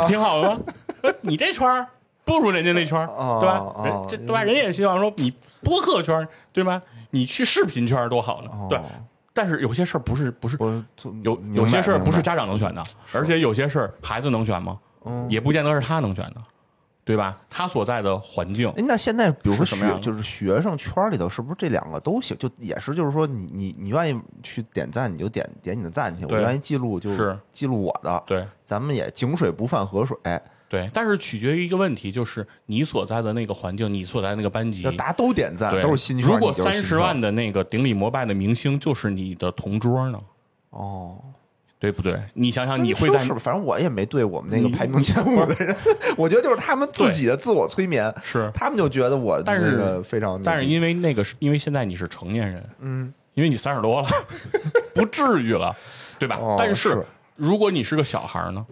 [0.08, 0.62] 挺好的吗？
[1.22, 1.88] 你这圈儿
[2.26, 4.06] 不如人家那圈对吧？
[4.10, 4.44] 这对吧？
[4.44, 5.34] 人也希望说你
[5.64, 6.82] 播客圈儿，对吧？
[7.12, 8.80] 你去视频圈儿多好呢，对。
[9.34, 10.58] 但是有些事儿不是不是
[11.24, 12.82] 有有些事儿不是家长能选的，
[13.14, 14.78] 而且有些事儿孩子能选吗？
[15.30, 16.42] 也不见得是他能选的，
[17.08, 17.39] 对吧？
[17.49, 22.38] 他所在的环境哎，那现在比如说什么就是学生圈里头，是不是这两个都行？
[22.38, 28.22] 就也是就是说你，你你愿意去点赞，你就点点你的赞去；我愿意记录就是记录我的。
[28.28, 30.18] 对咱们也井水不犯河水，
[30.68, 36.28] 对，但是取决于一个问题，就是你所在的那个环境，你所在的那个班级要，大家都点赞，都是新圈。
[36.28, 40.20] 如果三十万的那个顶礼膜拜的明星就是你的同桌呢，
[40.72, 41.18] 哦，
[41.80, 42.19] 对不对？
[42.34, 43.19] 你想想，你会在？
[43.39, 45.75] 反正我也没对我们那个排名前五的人，
[46.17, 54.07] 我觉得就是他们自己的自我催眠，是他们就觉得我但是非常，但是因为那个是因为现在你是成年人，嗯，因为你三十多了，
[54.95, 55.75] 不至于了，
[56.17, 56.38] 对吧？
[56.38, 57.05] 哦但是
[57.36, 58.65] 如果你是个小孩儿呢，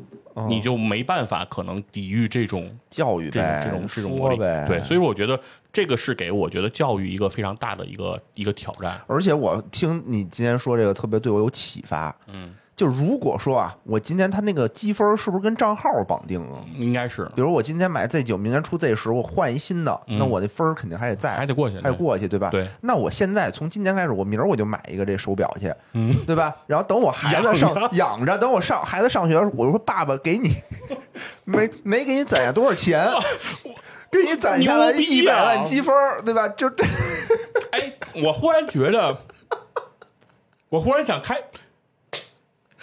[0.50, 4.38] 你就没办法可能抵御这种教育呗，这种这种魔力。
[4.38, 5.40] 对，所以我觉得
[5.72, 9.00] 这个是给我觉得教育一个非常大的一个一个挑战。
[9.06, 16.60] 而且我听你今天说这个特别对我有启发，嗯，就如果说啊，我今天他那个积分是不是跟账号绑定啊？
[16.76, 22.50] 应该是比如我今天买 Z 九，明天出 Z 十，我换一新的，那我那分儿肯定还得在，嗯还得过去，还得过去，对吧？
[22.52, 22.68] 对。
[22.82, 26.54] 那我现在从今年开始，我明儿我就买一个这手表去，嗯，对吧？
[26.68, 30.56] 然后等我孩子上养着，等我上孩子上学，我说爸爸给你
[31.46, 33.08] 没没给你攒下多少钱，
[34.12, 35.94] 给你攒下来一百啊万积分，
[36.26, 36.46] 对吧？
[36.50, 36.84] 就这
[37.72, 39.18] 哎，我忽然觉得，
[40.68, 41.38] 我忽然想开，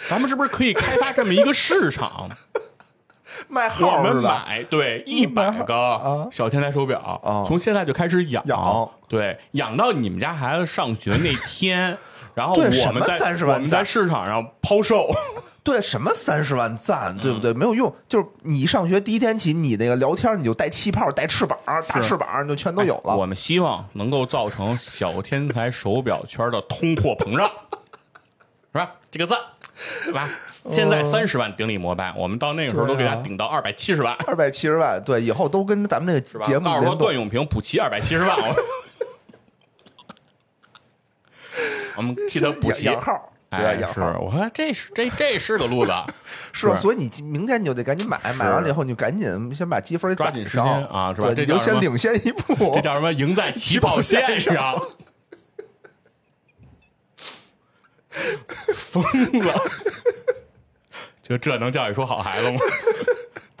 [0.09, 2.29] 咱们是不是可以开发这么一个市场？
[3.49, 4.45] 卖我们号是吧？
[4.47, 11.97] 买对一百个小天才手表啊，从现在就开始养，养对，养到你们家孩子上学那天，
[12.35, 15.09] 然后我们在30万我们在市场上抛售。
[15.63, 17.53] 对，什么三十万赞，对不对？
[17.53, 23.15] 没有用，就是你上学第一天起，你那个聊天你就带气泡、带翅膀、大翅膀，你就全都有了。
[23.15, 27.49] 我们希望能够造成小天才手表圈的通货膨胀，
[28.73, 28.91] 是吧？
[29.09, 29.52] 这个赞，对
[30.11, 30.29] 吧？
[30.71, 36.39] 现在三十万顶礼膜拜，我们到那个时候都给他顶到二百七十万，二百七十万，对，以后都跟咱们这？
[36.39, 38.55] 个节目到时候段永平补齐二百七十万，我
[41.97, 45.91] 我们替他补齐号，对是，我说这是这这是个路子，
[46.53, 46.75] 是吧？
[46.77, 52.81] 所以你明天你就得赶紧买，买完了以后你就赶紧先把积分抓紧时间啊是吧这叫什么先领先一步这。
[52.81, 53.11] 叫什么？
[53.11, 54.75] 赢在起跑线上，
[58.73, 59.03] 疯
[59.45, 59.53] 了！
[61.23, 62.57] 就这能教育出好孩子吗？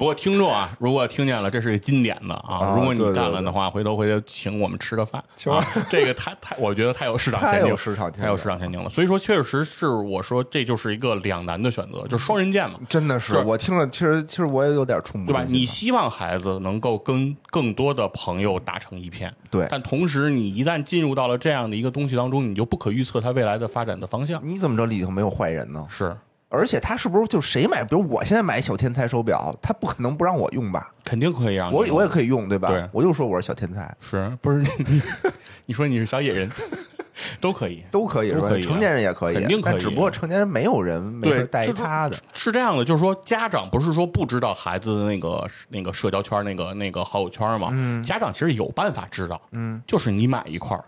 [0.03, 2.57] 不过听众啊，如果听见了，这是个经典的啊！
[2.57, 5.23] 啊如果你干了的话，回头回头请我们吃个饭。
[5.37, 8.89] 行啊，这个太太，我觉得太有市场前景，太有市场前景太有市场前景了。
[8.89, 12.77] 所以说，确实是我说这就是一个两难的选择，就是双刃剑嘛。
[12.89, 15.45] 真的是，是我听了，其实其实我也有点触目对吧？
[15.47, 24.41] 你希望孩子能够跟更多的朋友打成一片，对但同时你一旦进入到了这样的一个东西当中，你就不可预测他未来的发展的方向。
[24.43, 25.87] 你怎么知道里头没有坏人呢？
[25.89, 26.13] 是，
[26.53, 27.83] 而且他是不是就谁买？
[27.83, 30.91] 比如我现在买小天才手表，他不可能不让我用吧？
[31.03, 32.69] 肯定可以啊我用我也可以用，对吧？
[32.69, 34.59] 对我就说我是小天才，是不是？
[34.87, 35.01] 你
[35.65, 36.49] 你说你是小野人，
[37.41, 37.83] 都可以。
[37.91, 38.61] 都可以是吧可以？
[38.63, 42.15] 啊成年人也可以，肯定可以但只不过成年人没有人没带他的。
[42.33, 47.71] 是这样的，就是说家长不是说不知道孩子的那个那个社交圈、那个那个好友圈吗？
[48.03, 50.83] 家长其实有办法知道，嗯，就是你买一块儿，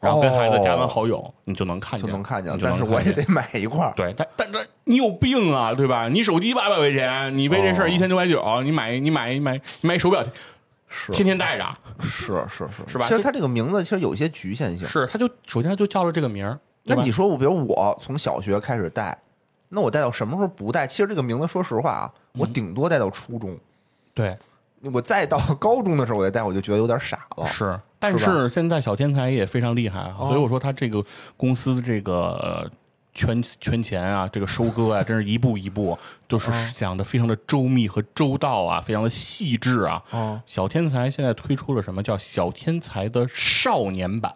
[0.00, 3.92] 然后跟孩子加完好友，你就能看见，就能看见但是我也得买一块儿。
[3.96, 6.08] 对，但但但你有病啊，对吧？
[6.08, 10.24] 你手机八百块钱，你为这事儿哦一千九百九，你买你买你买你买手表，
[10.88, 11.64] 是天天戴着，
[12.00, 14.86] 是是是 是吧其实它这个名字其实有一些局限性。
[14.86, 19.18] 是它就首先他就叫了这个名儿，那你说我，比如我从小学开始戴，
[19.70, 20.86] 那我戴到什么时候不戴？
[20.86, 23.58] 其实这个名字，说实话啊，我嗯顶多戴到初中。
[24.14, 24.36] 对
[24.82, 27.46] 我再到高中的时候我再戴，我就觉得有点傻了。
[27.46, 31.04] 是，但是现在小天才也非常厉害啊，所以我说他这个
[31.36, 32.38] 公司这个。
[32.42, 32.70] 呃
[33.14, 35.98] 圈圈钱啊，这个收割啊，真是一步一步，
[36.28, 40.00] 都是想的非常的周密和周到啊，非常的细致啊。
[40.12, 44.32] 哦小天才现在推出了什么叫小天才的少年版？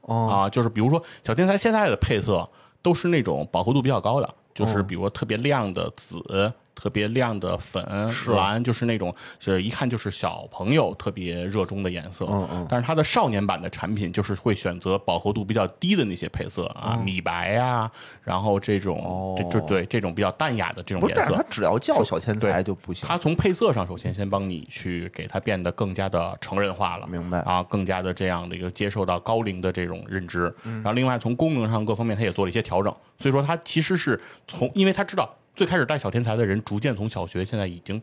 [0.00, 2.48] 哦啊，就是比如说小天才现在的配色
[2.82, 12.26] 都是那种饱和度比较高的，就是哦比如说特别亮的紫、特别亮的粉、是蓝，就是那种是一看就是小朋友特别热衷的颜色。
[12.28, 17.90] 嗯嗯但是它的少年版的产品就是会选择饱和度比较低的那些配色啊，米白啊，
[18.22, 21.44] 然后这种嗯哦就就对这种比较淡雅的这种，颜色但是它。
[21.50, 23.06] 只要叫小天才对就不行。
[23.08, 30.52] 它从配色上，首先先帮你去给它变得更加的成人化了，明白啊，更加的这样的一个接受到高龄的这种认知。
[30.64, 32.92] 嗯然后另外从功能上各方面，它也做了一些调整。
[33.20, 38.00] 所以说，它其实是从，因为它知道最开始带小天才的人，逐渐从小学现在已经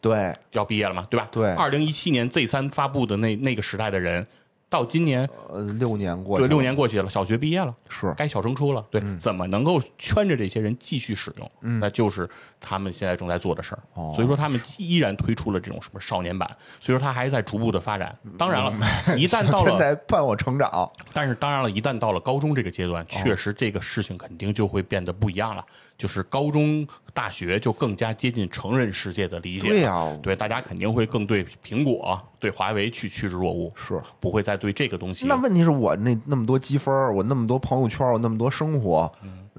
[0.00, 1.26] 对，要毕业了嘛，对吧？
[1.30, 4.26] 对二零一七年 Z 三发布的那那个时代的人，
[4.68, 7.74] 到今年呃，六年过去对了，六年过去了，小学毕业了。
[7.88, 11.50] 是该小升初了，对，怎么能够圈着这些人继续使用？
[11.60, 12.28] 嗯，那就是
[12.60, 13.82] 他们现在正在做的事儿。
[13.94, 16.48] 哦所以说他们依然推出了这种什么少年版，
[16.80, 18.16] 所以说他还在逐步的发展。
[18.36, 18.72] 当然了，
[19.16, 20.90] 一旦到天了，才伴我成长。
[21.12, 25.64] 但是当然了，一旦到了高中这个阶哦段，确实这个事情肯定就会变得不一样了。
[26.02, 26.84] 就是高中、
[27.14, 30.18] 大学就更加接近成人世界的理解了。
[30.20, 39.08] 对大家肯定会更对苹果、对华为去趋之若鹜，是不会再对这个东西那问题是我那那么多积分，我那么多朋友圈，我那么多生活，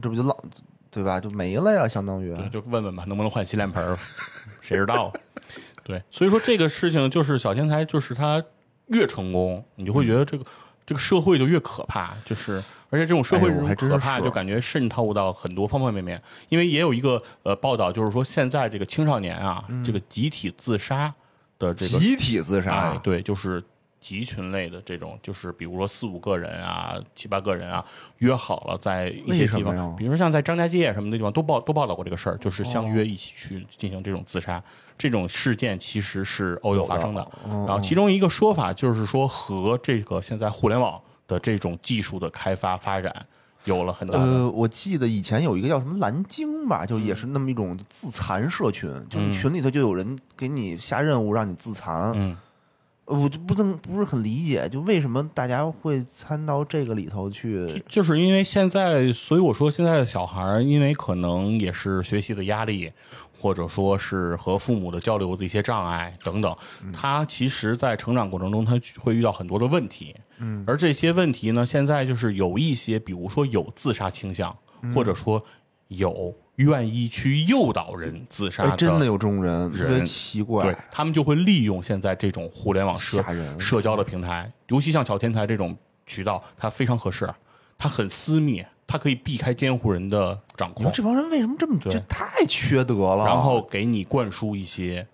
[0.01, 0.35] 这不就浪
[0.91, 1.17] 对吧？
[1.17, 2.35] 就没了呀，相当于。
[2.51, 3.97] 就问问吧，能不能换洗脸盆儿？
[4.59, 5.13] 谁知道？
[5.85, 8.43] 对，所以说这个事情就是小天才，就是他
[8.87, 10.43] 越成功，你就会觉得这个
[10.85, 12.61] 这个社会就越可怕，就是
[12.93, 16.21] 而且这种社会这种哎呦还真可怕，就感觉渗透到很多方方面面。
[16.49, 21.11] 因为也有一个呃报道，就是说现在这个青少年啊，这个集体自杀
[21.57, 23.63] 的这个集体自哎杀，，对，就是
[23.99, 27.83] 集群类的这种，就是比如说四五个人啊、七八个人啊，
[28.19, 34.63] 约好了在一些地方，比如说像在张家界什么的地方都报都报道过这个事儿，就是相约一起去进行这种自杀。
[34.95, 43.25] 这种事件其实是偶有发生的，然后其中一个说法就是说和这个现在互联网的这种技术的开发发展
[43.65, 52.37] 有了很大的呃，我记得以前有一个叫什么蓝鲸吧，就也是那么一种自残社群，就是群里头就有人给你下任务让你自残，嗯
[53.05, 57.83] 呃我就不能不是很理解，就为什么大家会参到这个里头去？
[57.87, 62.89] 就是因为现在，所以我说现在的小孩，因为可能也是学习的压力，
[63.37, 66.55] 或者说是和父母的交流的一些障碍等等，
[66.93, 70.15] 他其实，在成长过程中，他会遇到很多的问题。
[70.43, 74.55] 嗯，而这些问题呢，现在就是有一些，比如说有自杀倾向，
[74.93, 75.41] 或者说
[75.87, 80.87] 有愿意去诱导人自杀哎，真的有这种人，特别奇对怪。
[80.91, 83.23] 他们就会利用现在这种互联网社
[83.57, 85.75] 社交的平台，尤其像小天才这种
[86.05, 87.27] 渠道，它非常合适，
[87.77, 90.85] 它很私密，它可以避开监护人的掌控。
[90.85, 91.93] 你说，这帮人为什么这么对。
[91.93, 93.25] 这太缺德了？
[93.25, 95.07] 然后给你灌输一些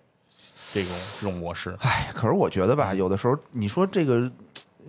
[0.72, 1.76] 这种这种模式。
[1.80, 4.30] 哎，可是我觉得吧，有的时候你说这个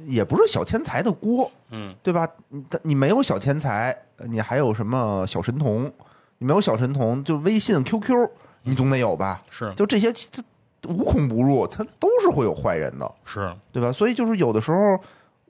[0.06, 2.28] 也不是小天才的锅，嗯，对吧？
[2.50, 3.96] 你你没有小天才，
[4.30, 5.92] 你还有什么小神童？
[6.38, 8.30] 你没有小神童，就微信、QQ，
[8.64, 9.42] 你总得有吧？
[9.50, 10.44] 是就这些，它
[10.88, 13.92] 无孔不入，它都是会有坏人的，是，对吧？
[13.92, 15.00] 所以就是有的时候。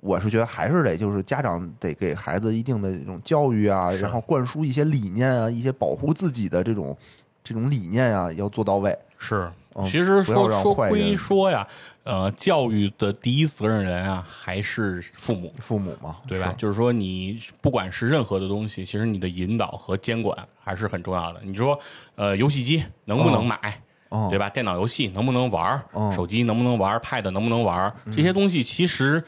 [0.04, 6.97] 我是觉得还是得就是家长得给孩子一定的这种教育啊，然后灌输一些理念啊，一些保护自己的这种
[7.43, 8.97] 这种理念啊，要做到位。
[9.20, 11.68] 是，嗯其实说说归说呀，
[12.04, 15.54] 呃，教育的第一责任人啊，还是父母。
[15.60, 16.54] 父母嘛，对吧？
[16.58, 21.39] 就是说，你不管是任何的东西，其实你的引导和监管还是很重要的。
[21.43, 21.80] 你说，
[22.16, 24.49] 呃，游戏机能不能买，哦对吧？
[24.49, 25.84] 电脑游戏能不能玩
[26.16, 29.24] 手机能不能玩，Pad 能不能玩这些东西其实。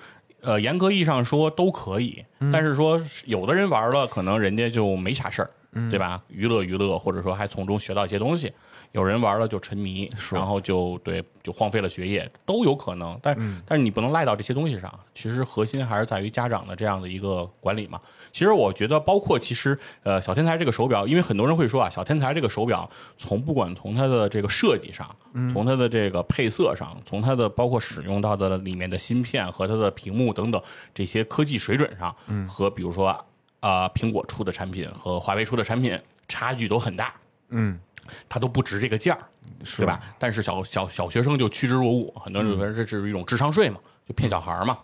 [0.45, 6.21] 呃，严格意义上说都可以，嗯但是说有的人玩了，可能人家就没啥事儿，嗯对吧？
[6.27, 8.51] 娱乐娱乐，或者说还从中学到一些东西。
[8.93, 13.19] 有人玩了就沉迷，然后就对就荒废了学业，都有可能。
[13.21, 14.99] 但、嗯但是你不能赖到这些东西上。
[15.13, 17.99] 其实核心还是在于家长的这样的一个管理嘛。
[18.31, 25.09] 其实我觉得，包括其实呃小天才这个手表，因为很多人会说啊，小天才这个手表从不管从它的这个设计上，
[25.51, 30.61] 从它的这个配色上，从它的包括使用到的里面的芯片和它的屏幕等等
[30.93, 32.15] 这些科技水准上，
[32.47, 33.07] 和比如说
[33.59, 37.13] 啊、苹果出的产品和华为出的产品差距都很大。
[37.49, 37.79] 嗯，
[38.27, 39.19] 它都不值这个价儿，
[39.77, 39.99] 对吧？
[40.19, 43.77] 但是小小小学生就趋之若鹜，很多人就觉得这是一种智商税嘛，
[44.07, 44.77] 就骗小孩嘛。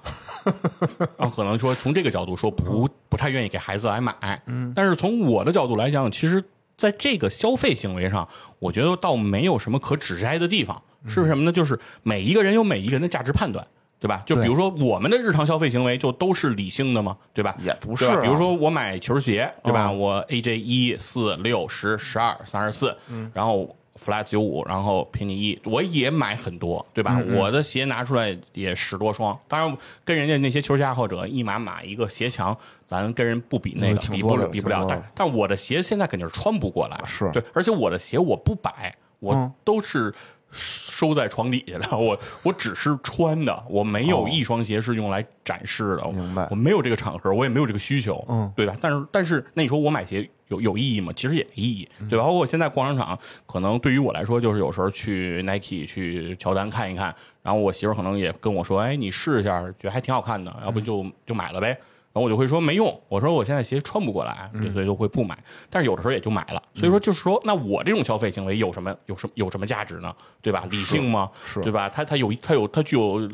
[1.17, 4.41] 然后可能说从这个角度说不不太愿意给孩子来买，
[4.75, 6.43] 但是从我的角度来讲，其实
[6.77, 8.27] 在这个消费行为上，
[8.59, 10.81] 我觉得倒没有什么可指摘的地方。
[11.07, 11.51] 是什么呢？
[11.51, 13.65] 就是每一个人有每一个人的价值判断。
[13.99, 14.23] 对吧？
[14.25, 17.17] 就比如说我们的日常消费行为，就都是理性的吗？
[17.33, 17.55] 对吧？
[17.63, 19.87] 也不是啊比如说我买球鞋，对吧？
[19.87, 22.95] 嗯我 AJ 一四六十十二三十四，
[23.33, 27.21] 然后 flat 九五，然后便宜一，我也买很多，对吧？
[27.27, 34.85] 嗯我的鞋拿出来也十多双，当然跟人家那些球鞋爱好者一码码一个鞋墙，咱跟人不比那个，比不了比不了。
[34.87, 40.13] 但但我的鞋现在肯定是穿不过来，是对，而且我的鞋我不摆，我嗯都是。
[40.51, 48.75] 收在床底下的，我我只是穿的，我没有一双鞋是用来展示的，哦明白我没有这个场合，我也没有这个需求，嗯，对吧？
[48.81, 51.13] 但是但是，那你说我买鞋有有意义吗？
[51.15, 52.23] 其实也没意义，对吧？
[52.23, 61.77] 包括我现在逛商场，可能对于我来说，就是有时候去 Nike、去乔丹看一看，然后我媳妇可能也跟我说，哎，你试一下，觉得还挺好看的，要不就就买了呗。
[62.11, 65.37] 然后我就会说没用，我说我现在鞋穿不过来，对所以就会不买。
[65.69, 70.13] 但是有的时候也就买了，所以说就是说，那我这种消费行为有什么有什么有什么价值呢？
[70.41, 70.65] 对吧？
[70.71, 71.29] 理性吗？
[71.45, 71.87] 是对吧？
[71.87, 73.29] 它它有它有它具有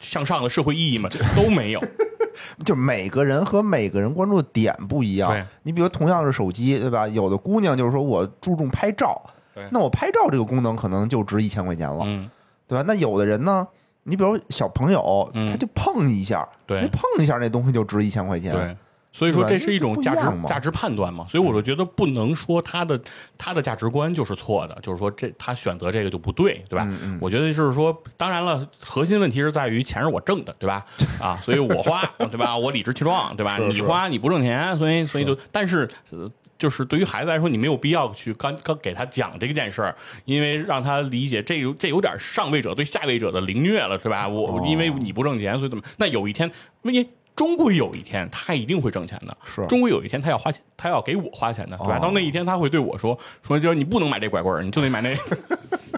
[0.00, 1.10] 向上的社会意义吗？
[1.36, 1.82] 都没有。
[2.64, 5.44] 就每个人和每个人关注的点不一样对。
[5.62, 7.08] 你比如同样是手机，对吧？
[7.08, 9.20] 有的姑娘就是说我注重拍照
[9.54, 12.30] 对，那我拍照这个功能可能就值一千块钱了，嗯，
[12.68, 12.84] 对吧？
[12.86, 13.66] 那有的人呢，
[14.06, 18.52] 你比如小朋友，嗯他就碰一下，对那碰一下那东西就值一千块钱。
[18.52, 18.76] 对。
[19.12, 23.00] 所以说对吧这是一种价值这不一样嘛价值判断嘛，所以我就觉得不能说他的
[23.38, 26.86] 他的价值观就是错的，就是说这他选择这个就不对，对吧？
[27.02, 30.84] 嗯我觉得就是说，当然了，核心问题是在于钱是我挣的，对吧？
[31.18, 32.54] 啊，所以我花，对吧？
[32.54, 33.56] 我理直气壮，对吧？
[33.56, 35.88] 你花你不挣钱，所以所以就，但是。
[36.10, 39.94] 呃就是对于孩子来说，你没有必要去刚刚给他讲这件事儿，
[40.24, 44.26] 因为让他理解这有这有点上位者对下位者的凌虐了，是吧？
[44.26, 45.84] 我、因为你不挣钱，所以怎么？
[45.98, 46.50] 那有一天，
[46.82, 51.98] 因为终归有一天他一定会挣钱的，是终归有一天他要花钱，他要给我花钱的，对吧？
[51.98, 55.14] 哦到那一天他会对我说说，就是你不能买这拐棍儿，你就得买那。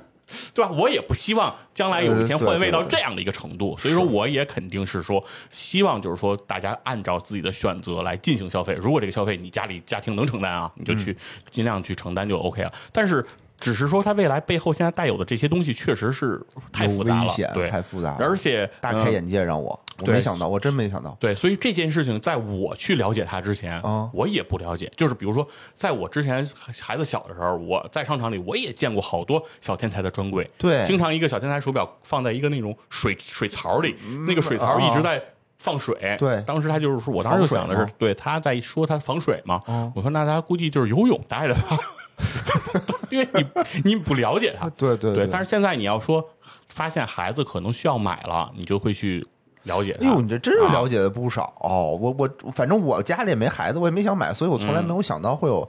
[0.55, 0.71] 对吧？
[0.71, 8.75] 我也不希望将来有一天换位到这样的一个程度，所以说我也肯定是说，希望就是说大家按照自己的选择来进行消费。
[8.75, 11.17] 如果这个消费你家里家庭能承担啊，你就去
[11.51, 12.73] 尽量去承担就 OK 了。
[12.93, 13.25] 但是
[13.59, 16.41] 只是说它未来背后现在带有的这些东西确实是
[16.73, 21.17] 太复杂了，危险对，太复杂了而且呃大开眼界让我，我没想到，我真没想到。
[21.19, 24.91] 对，所以这件事情在我去了解它之前，嗯我也不了解。
[24.97, 26.49] 就是比如说，在我之前
[26.81, 30.49] 孩子小的时候，我在商场里我也见过好多小天才的专柜。
[30.57, 33.97] 对经常一个小天才手表放在一个那种水水槽里，
[34.27, 35.23] 那个水槽一直在。
[35.61, 41.77] 放水，嗯对当时他就是说，我当时就想的是对，他在说他防水嘛，嗯我说那他估计就是游泳带的吧，
[43.11, 43.47] 因为你
[43.85, 46.25] 你不了解他， 对，对对对但是现在你要说
[46.67, 49.27] 发现孩子可能需要买了，你就会去
[49.65, 50.07] 了解他。
[50.07, 51.53] 哎呦，你这真是啊了解的不少。
[51.61, 55.69] 我我反正我家里也没孩子，我也没想买，所以我从来没有想到会有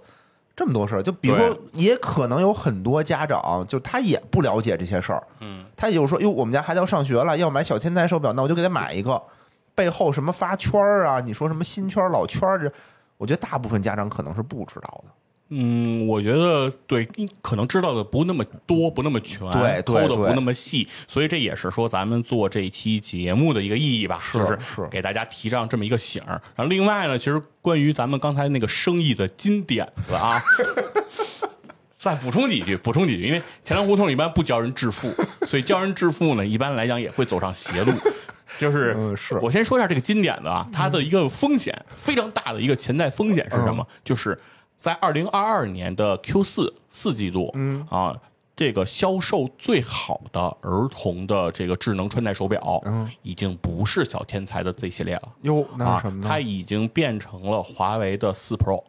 [0.56, 1.02] 这么多事儿。
[1.02, 5.24] 就比如说，也可能有很多家长，就他也不了解这些事儿。
[5.40, 9.22] 嗯，他也就是说，哟，我们家孩子要上学了，要买小天才手表，那我就给他买一个。
[9.76, 11.22] 背后什么发圈儿啊？
[11.22, 12.60] 你说什么新圈老圈儿？
[12.60, 12.70] 这
[13.16, 15.12] 我觉得大部分家长可能是不知道的。
[15.50, 17.08] 嗯，我觉得对，
[17.42, 26.42] 可能知道的不那么多，不那么全，对对对抠的不那么细，所以这也是说咱们做这一期节目的一个意义吧，是就是是给大家提上这么一个醒儿。
[26.56, 30.42] 然后另外呢，其实关于咱们刚才那个生意的金点子啊。
[32.00, 35.14] 再补充几句，补充几句，因为钱粮胡同一般不教人致富，
[35.46, 37.92] 所以教人致富呢，一般来讲也会走上邪路。
[38.58, 43.86] 就是， 嗯是我先说一下这个金点子啊，它的一个风险非常大的一个潜在风险是什么？
[44.02, 44.40] 就是
[44.80, 48.18] 在二零二二年的 Q 四四季度，嗯啊，
[48.56, 56.30] 这个销售最好的儿童的这个智能穿戴手表，嗯，已经不是小天才的 Z 系列了，哟，那啊是什么，呢？
[56.30, 58.82] 它已经变成了华为的四 Pro，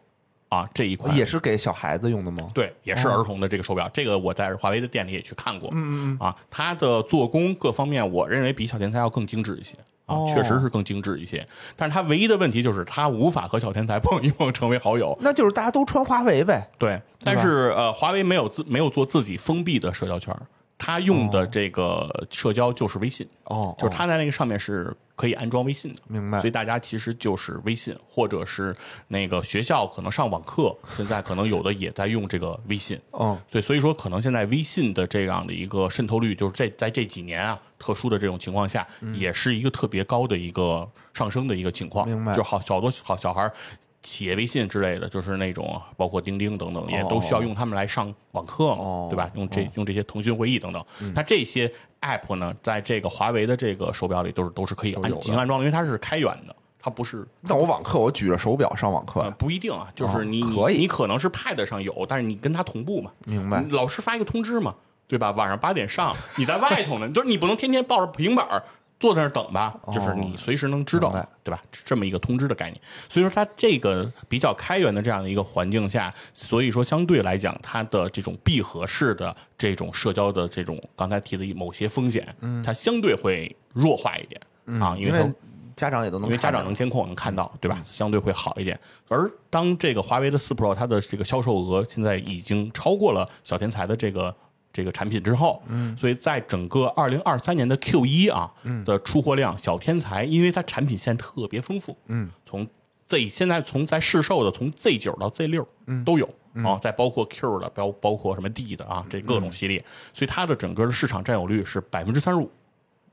[0.47, 2.49] 啊这一款也是给小孩子用的吗？
[2.53, 5.69] 对，也是儿童的这个手表，这个我在华为的店里也去看过。
[5.73, 9.75] 嗯嗯嗯，啊，它的做工各方面，我认为比小天才要更精致一些。
[10.05, 11.45] 啊，哦确实是更精致一些，
[11.75, 15.17] 但是它唯一的问题就是它无法和小天才 碰一碰成为好友。
[15.21, 16.69] 那就是大家都穿华为呗。
[16.77, 20.35] 对，但是呃，华为没有自没有做自己封闭的社交圈
[20.81, 23.27] 儿，它用的这个社交就是微信。
[23.43, 26.39] 哦，就是他在那个上面是可以安装微信的，明白。
[26.39, 28.75] 所以大家其实就是微信，或者是
[29.09, 32.99] 那个学校可能上网课， 现在可能有的也在用这个微信。
[33.11, 42.07] 嗯，对，所以说可能现在微信的这样的一个渗透率，就是这在这几年啊，特殊的这种情况下，也是一个特别高的一个上升的一个情况。
[42.07, 42.33] 明白。
[42.33, 43.53] 就好好多好小孩儿
[44.01, 49.29] 企业微信之类的，就是那种包括钉钉等等，也都需要用他们来上网课嘛，哦对吧？
[49.35, 50.83] 用这用这些腾讯会议等等，
[51.15, 51.71] 它这些
[52.01, 63.11] app 呢，在这个华为的这个手表里都是都是可以安进行安装的，因为它是开源的，它不是那我网课我举着手表上网课不一定啊，就是你、你可以你可能是 Pad 上有，但是你跟它同步嘛。
[63.25, 64.73] 明白老师发一个通知嘛，
[65.07, 65.29] 对吧？
[65.31, 68.63] 晚上八点上，你在外头呢，就是你不能天天抱着平板儿
[69.01, 71.59] 坐在那儿等吧，就是你随时能知道哦，对吧？
[71.83, 72.79] 这么一个通知的概念。
[73.09, 82.33] 所以说，它这个比较开源的这样的一个环境下，所以说相对来讲，它的这种闭合式的这种社交的这种刚才提的某些风险，
[82.63, 84.39] 它相对会弱化一点
[84.79, 85.33] 啊，因为
[85.75, 87.83] 家长也都能因为家长能监控能看到，对吧？
[87.89, 88.79] 相对会好一点。
[89.07, 94.35] 而当这个华为的四 Pro 它的这个销售额现在已经超过了小天才的这个
[94.73, 98.83] 这个产品之后，嗯，所以在整个二零二三年的 Q 一啊嗯。
[98.85, 102.67] 的出货量，小天才因为它产品线特别丰富，嗯，从
[103.07, 106.29] Z 现在从在市售的从 Z 九到 Z 六，嗯，都有。
[106.65, 112.51] 啊，再包括 Q 的，包包括什么 D 的啊，这各种系列，所以它的整个的市场占有率是百分之三十五，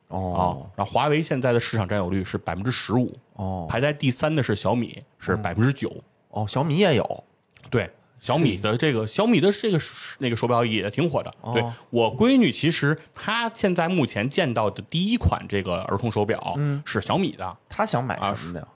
[0.09, 3.65] 啊哦，然后华为现在的市场占有率是百分之十五，哦。
[3.71, 6.03] 排在第三的是小米，是百分之九。
[6.31, 7.25] 哦，小米也有。
[7.71, 7.89] 对，
[8.21, 9.81] 小米的这个小米的这个
[10.19, 11.33] 那个手表也挺火的。
[11.41, 18.69] 哦对我闺女，其实她现在目前见到的第一款这个儿童手表是小米的，她想买啊什么的呀？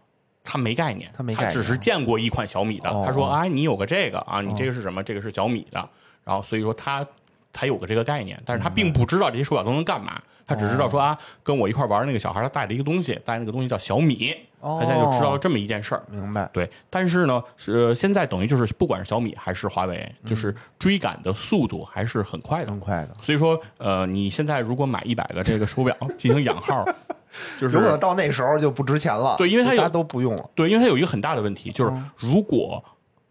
[0.45, 2.91] 她没概念，她没概念只是见过一款小米的。
[2.91, 5.03] 哦她说啊，你有个这个啊，你这个是什么？
[5.03, 5.89] 这个是小米的。
[6.25, 7.05] 然后所以说她
[7.53, 16.03] 才有个这个概念，但是他并不知道这些手表都能干嘛，他只知道说啊，跟我一块玩那个小孩他带了一个东西，带那个东西叫小米，哦她现在就知道了这么一件事儿。
[16.11, 16.49] 明白？
[16.53, 22.71] 对，但是呢，是现在等于就是不管是小米还是华为，就是追赶的速度还是很快的。
[22.71, 26.85] 很快的，所以说，呃，你现在如果买一百个这个手表进行养号，
[27.61, 29.37] 就是有可能到那时候就不值钱了。
[29.37, 30.51] 对因为它大家都不用了。
[30.55, 32.83] 对，因为它有一个很大的问题，就是如果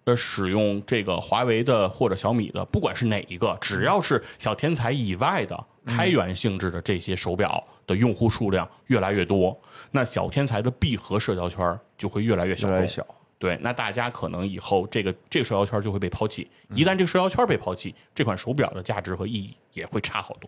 [0.05, 9.59] 呃使用这个华为的或者小米的，不管是哪一个，只要是小天才以外的开源性质的这些手表的用户数量越来越多，
[9.91, 12.67] 那小天才的闭合社交圈就会越来越小。
[12.67, 13.05] 越来越小。
[13.37, 16.47] 对，那大家可能以后这个这个社交圈就会被抛弃。
[16.75, 20.47] 一旦这个社交圈被抛弃，这款手表的价值和意义也会差好多。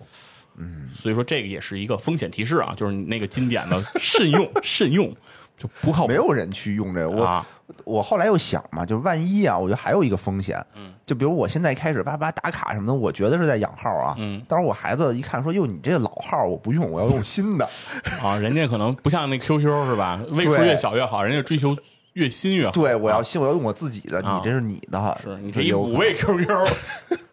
[0.58, 5.12] 嗯，所以说这个也是一个风险提示啊，就是那个经典的 慎用，慎用
[5.58, 7.10] 就不靠谱没有人去用这个。
[7.10, 7.48] 我、啊。
[7.86, 17.68] 我后来又想嘛，就万一啊，我觉得还有一个风险，嗯，就比如我现在开始叭叭打卡什么的，我觉得是在养号啊，嗯，当时我孩子一看说，哟，你这个老号我不用，我要用新的，
[18.22, 20.20] 啊，人家可能不像那 QQ 是吧？
[20.32, 21.76] 位数越小越好，人家追求
[22.14, 22.72] 越新越好。
[22.72, 26.48] 对我要啊新，我要用我自己的，啊你这是你的，是你可能五位 QQ，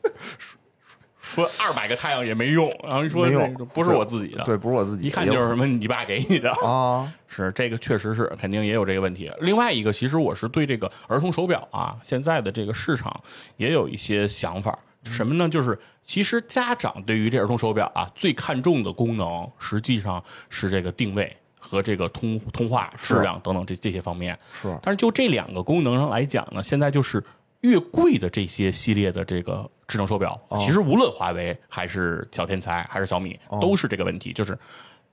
[1.34, 6.50] 说二百个太阳也没用，然后说没用不是我自己的，对，不是我自己，一看就是什么你爸给你的。
[6.66, 9.30] 啊， 是这个，确实是肯定也有这个问题。
[9.40, 13.20] 另外一个，其实我是对这个儿童手表啊，现在的这个市场
[13.56, 14.78] 也有一些想法。
[15.04, 15.48] 什么呢？
[15.48, 24.38] 就是其实家长对于这儿童手表啊，最看重的功能，实际上是这个定位和这个通通话质量等等这这些方面。
[24.60, 27.22] 是但是就这两个功能上来讲呢，现在就是
[27.62, 34.56] 越贵的这些系列的这个智能手表，其实无论华为还是小天才还是小米，都是这个问题，就是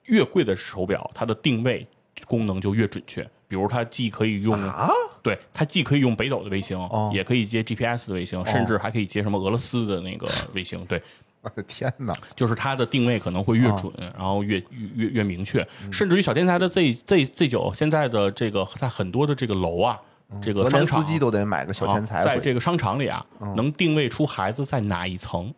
[0.03, 1.85] 越贵的手表，它的定位
[2.27, 3.27] 功能就越准确。
[3.49, 4.89] 比如它既可以用，啊，
[5.23, 10.85] 对，它既可以用北斗的卫星，哦也可以接 GPS 的卫星，甚至还可以接什么俄罗斯的那个卫星。
[10.85, 11.01] 对，
[11.41, 15.93] 我的天哪，就是它的定位可能会越准，哦然后越越越越明确，嗯。
[15.93, 19.97] 甚至于小天才的 Z Z Z 九现在的这个它很多的这个楼啊，
[20.41, 23.25] 这个泽商场连斯基都得买个小天才啊，在这个商场里啊，
[23.55, 25.53] 能定位出孩子在哪一层。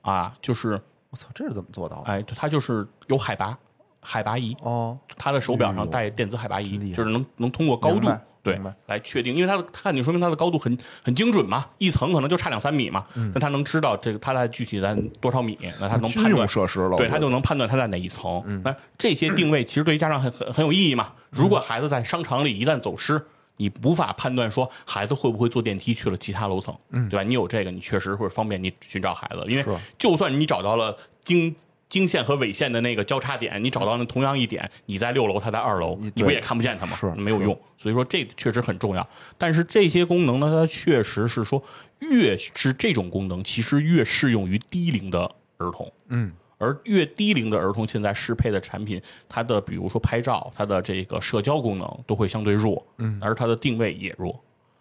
[0.00, 0.80] 啊，就是
[1.10, 2.04] 我操，这是怎么做到的？
[2.04, 3.58] 哎，它就是有海拔
[4.00, 8.08] 海拔仪，哦，他的手表上带电子海拔仪，就是能能通过高度
[8.42, 13.04] 对来确定，因为它的它肯定说明它的高度很很精准嘛，一层可能就差两三米嘛，
[13.34, 18.62] 那它能知道这个它在具体在多少米，那它能判断设施了，对，他就能判断他在哪一层。
[18.64, 21.12] 那这些定位其实对于家长很很很有意义嘛。
[21.30, 23.22] 如果孩子在商场里一旦走失，
[23.58, 27.22] 你无法判断说孩子会不会坐电梯去了其他楼层，对吧？
[27.22, 31.54] 你有这个，你确实会方便你寻找孩子，因为就算你找到了经。
[31.90, 36.94] 经线和纬线的那个交叉点，你找到那同样一点，你在六楼，他在二楼，你不也看不见他吗？
[36.94, 37.58] 是没有用。
[37.78, 39.08] 所以说这确实很重要。
[39.38, 41.64] 但是这些功能呢，它确实是说，
[42.00, 45.20] 越是这种功能，其实越适用于低龄的
[45.56, 45.90] 儿童。
[46.08, 54.38] 嗯，而越低龄的儿童现在适配的产品，它的比如说拍照，它的这个社交功能都会相对弱，嗯，而它的定位也弱。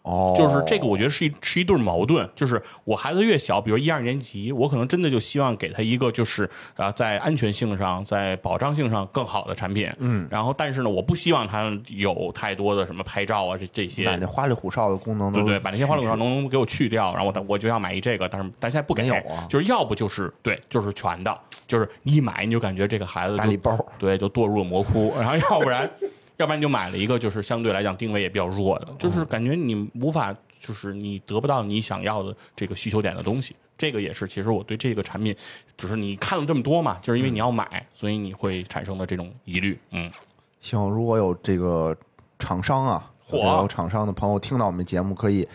[0.07, 2.27] 哦，就是这个，我觉得是一是一对矛盾。
[2.33, 9.91] 就是我孩子越小，比如一二年级，我可能真的就希望给他一个就是啊，在安全性上、在保障性上更好的产品。
[9.99, 14.05] 嗯，然后但是呢，我不希望他有太多的什么拍照啊这这些。
[14.05, 21.37] 把那花里胡哨的功能都对对，把那些花里胡哨能能给我去掉，然后我我就要买一这个，但是但现在不给，有啊就是要不就是对，就是全的，
[21.67, 25.89] 就是你一买你就感觉这个孩子大礼包对，就堕入了魔窟，然后要不然
[26.37, 33.55] 要不然你就买了一个就是相对来讲定位也比较弱的，就是感觉你无法就是你得不到你想要的这个需求点的东西。
[33.77, 35.35] 这个也是，其实我对这个产品，
[35.77, 39.79] 就是你看了这么多嘛，就是因为你要买，所以你会产生的这种疑虑。
[39.91, 40.11] 嗯，
[40.59, 41.95] 行，如果有这个
[42.39, 45.47] 厂商啊，嚯有厂商的朋友听到我们节目，可以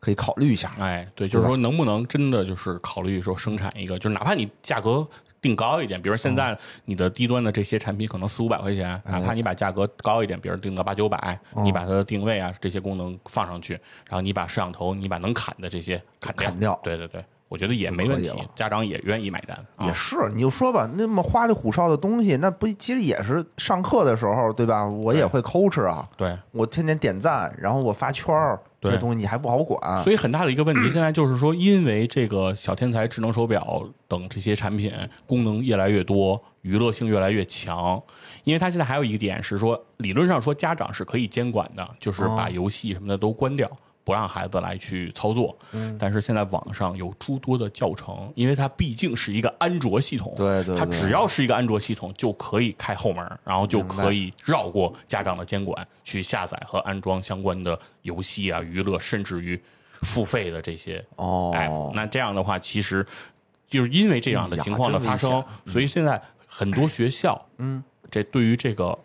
[0.00, 0.70] 可以考虑一下。
[0.78, 5.08] 哎，对，就是说能不能真的就是考虑说生产一个，就是哪怕你价格
[5.42, 13.72] 定高一点，比如现在你的低端的这些产品可能四五百块钱，哪怕你把价格高一点，比如定个八九百，你把它的定位啊这些功能放上去，
[14.08, 16.80] 然后你把摄像头，你把能砍的这些砍掉，砍掉。
[16.84, 19.86] 对对对，我觉得也没问题家长也愿意买单啊。
[19.86, 19.92] 也。
[19.92, 24.86] 是，你就说吧，那么花里胡哨的东西，那不其实也是上课的时候，对吧？
[24.86, 28.60] 我也会抠哧啊，对，我天天点赞，然后我发圈儿，
[28.90, 30.02] 这东西你还不好管。
[30.02, 34.92] 所以很大的一个问题，现在就是说，因为这个小天才智能手表等这些产品
[35.26, 38.02] 功能越来越多，娱乐性越来越强。
[38.44, 43.70] 因为它现在还有一个点是说，理论上说家长是可以监管的，就是把游戏什么的都关掉。
[44.04, 45.56] 不让孩子来去操作，
[45.98, 59.60] 但是现在网上有诸多的教程，因为它毕竟是一个安卓系统，它对对它只要是一个安卓系统就可以开后门，然后就可以绕过家长的监管去下载和安装相关的游戏啊、娱乐，甚至于
[60.00, 63.06] 付费的这些哦，哎，那这样的话，其实
[63.68, 68.98] 就是因为这样的情况的发生所以现在很多学校，嗯，这对于这个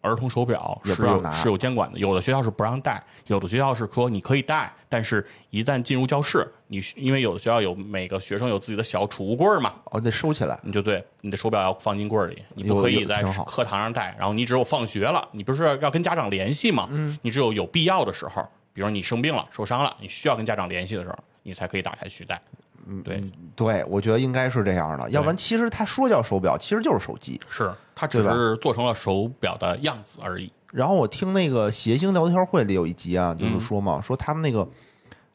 [0.00, 10.58] 儿童手表是有是有监管的，有的学校是不让带，有的学校是说你可以带，但是一旦进入教室，你因为有的学校有每个学生有自己的小储物柜儿嘛，哦，得收起来。
[10.62, 16.88] 你就对你的手表要放进柜儿里，你不可以在课堂上带，然后你只有放学了，你不是要跟家长联系嘛？
[16.90, 18.46] 嗯，你只有有必要的时候。
[18.74, 22.40] 比如你生病了、受伤了，你需要跟家长联系的时候，你才可以打开去带。
[22.88, 23.22] 嗯，对，
[23.54, 27.40] 对，我觉得应该是这样的，要不然其实他说叫手表，其实就是手机。
[27.48, 30.52] 是，他只是做成了手表的样子而已。
[30.72, 34.68] 然后我听那个谐星聊天会里有一集啊，就是说嘛，说他们那个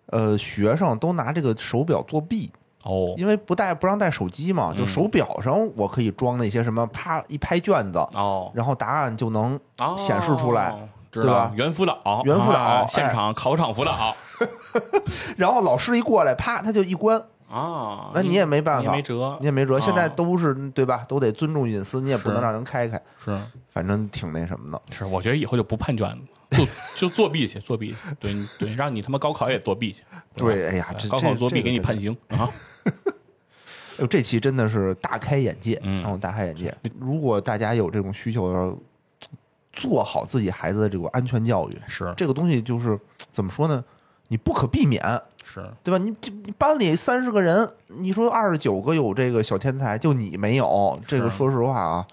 [0.08, 2.52] 呃学生都拿这个手表作弊
[2.84, 9.60] 哦，因为不带不让带手机嘛，就手表上我可以装那些什么，啪一拍卷子哦，然后答案就能
[9.98, 10.76] 显示出来，
[11.10, 11.52] 对吧？
[11.56, 14.16] 猿辅导，猿辅导，现场考场辅导，
[15.36, 17.20] 然后老师一过来，啪他就一关。
[17.54, 19.80] 啊，那你也没办法，没辙，你也没辙。
[19.80, 21.06] 现在都是对吧？
[21.08, 23.00] 都得尊重隐私，你也不能让人开开。
[23.24, 23.40] 是，
[23.72, 24.82] 反正挺那什么的。
[24.92, 26.10] 是，我觉得以后就不判卷
[26.50, 27.96] 子，就就作弊去，作弊。
[28.20, 30.02] 对对，让你他妈高考也作弊去。
[30.36, 32.50] 对，哎呀，高考作弊给你判刑啊！
[32.86, 32.92] 哎
[34.00, 36.76] 呦，这期真的是大开眼界，嗯，大开眼界。
[37.00, 38.76] 如果大家有这种需求，的时候
[39.72, 43.00] 做好自己孩子的这个安全教育，是这个东西就是
[43.32, 43.84] 怎么说呢？
[44.30, 45.00] 你不可避免。
[45.54, 46.04] 是对吧？
[46.04, 52.08] 你这班里三十个人，你说二十九个有这个小天才，就你没有，这个说实话啊。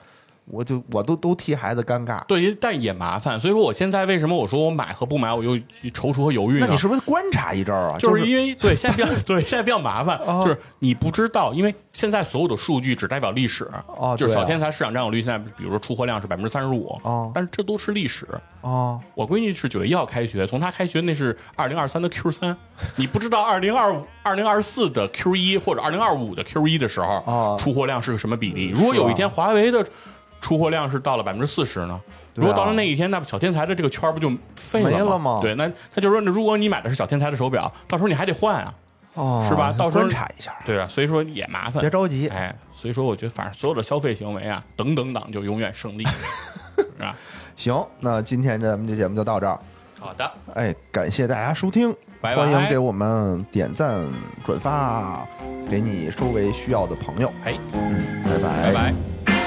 [0.51, 3.41] 我就我都都替孩子尴尬，对，但也麻烦。
[3.41, 5.57] 所以说，我现在为什么我说我买和不买，我又
[5.91, 6.67] 踌躇和犹豫呢？
[6.67, 7.99] 那你是不是观察一阵儿啊？
[7.99, 18.27] 就是因为对现在比较 对现在比较麻烦，就是你不知道，因为现在所有的数据只代表历史，哦，就是小天才市场占有率现在，比如说出货量是百分之三十五，哦，但是这都是历史，
[18.63, 22.57] 哦，我闺女是九月一号开学，从她开学那是二零二三的 Q 三，
[22.97, 28.71] 你不知道二零二五二零二四的 Q 一或者二零二五的 Q 一的时候，出货量是个什么比例？
[28.71, 29.87] 如果有一天华为的。
[30.41, 32.01] 出货量是到了百分之四十呢，
[32.35, 35.41] 如果到了那一天，那小天才的这个圈不就废了吗？
[35.43, 38.75] 对，那他就说，那如果你买的是小天才的手表，到时候你还得换啊，
[39.15, 39.75] 哦，是吧？
[39.77, 46.05] 到时候观察一下，对啊，所以说也麻烦，别着急，哎，所以说我觉得反正所有的消费行为啊，等等党就永远胜利，
[46.77, 47.15] 是吧？
[47.57, 49.61] 行，那今天咱们这节目就到这儿，
[49.99, 54.07] 好的，哎，感谢大家收听，欢迎给我们点赞
[54.45, 55.27] 转发，
[55.71, 59.40] 给你周围需要的朋友，哎，嗯，拜拜拜拜。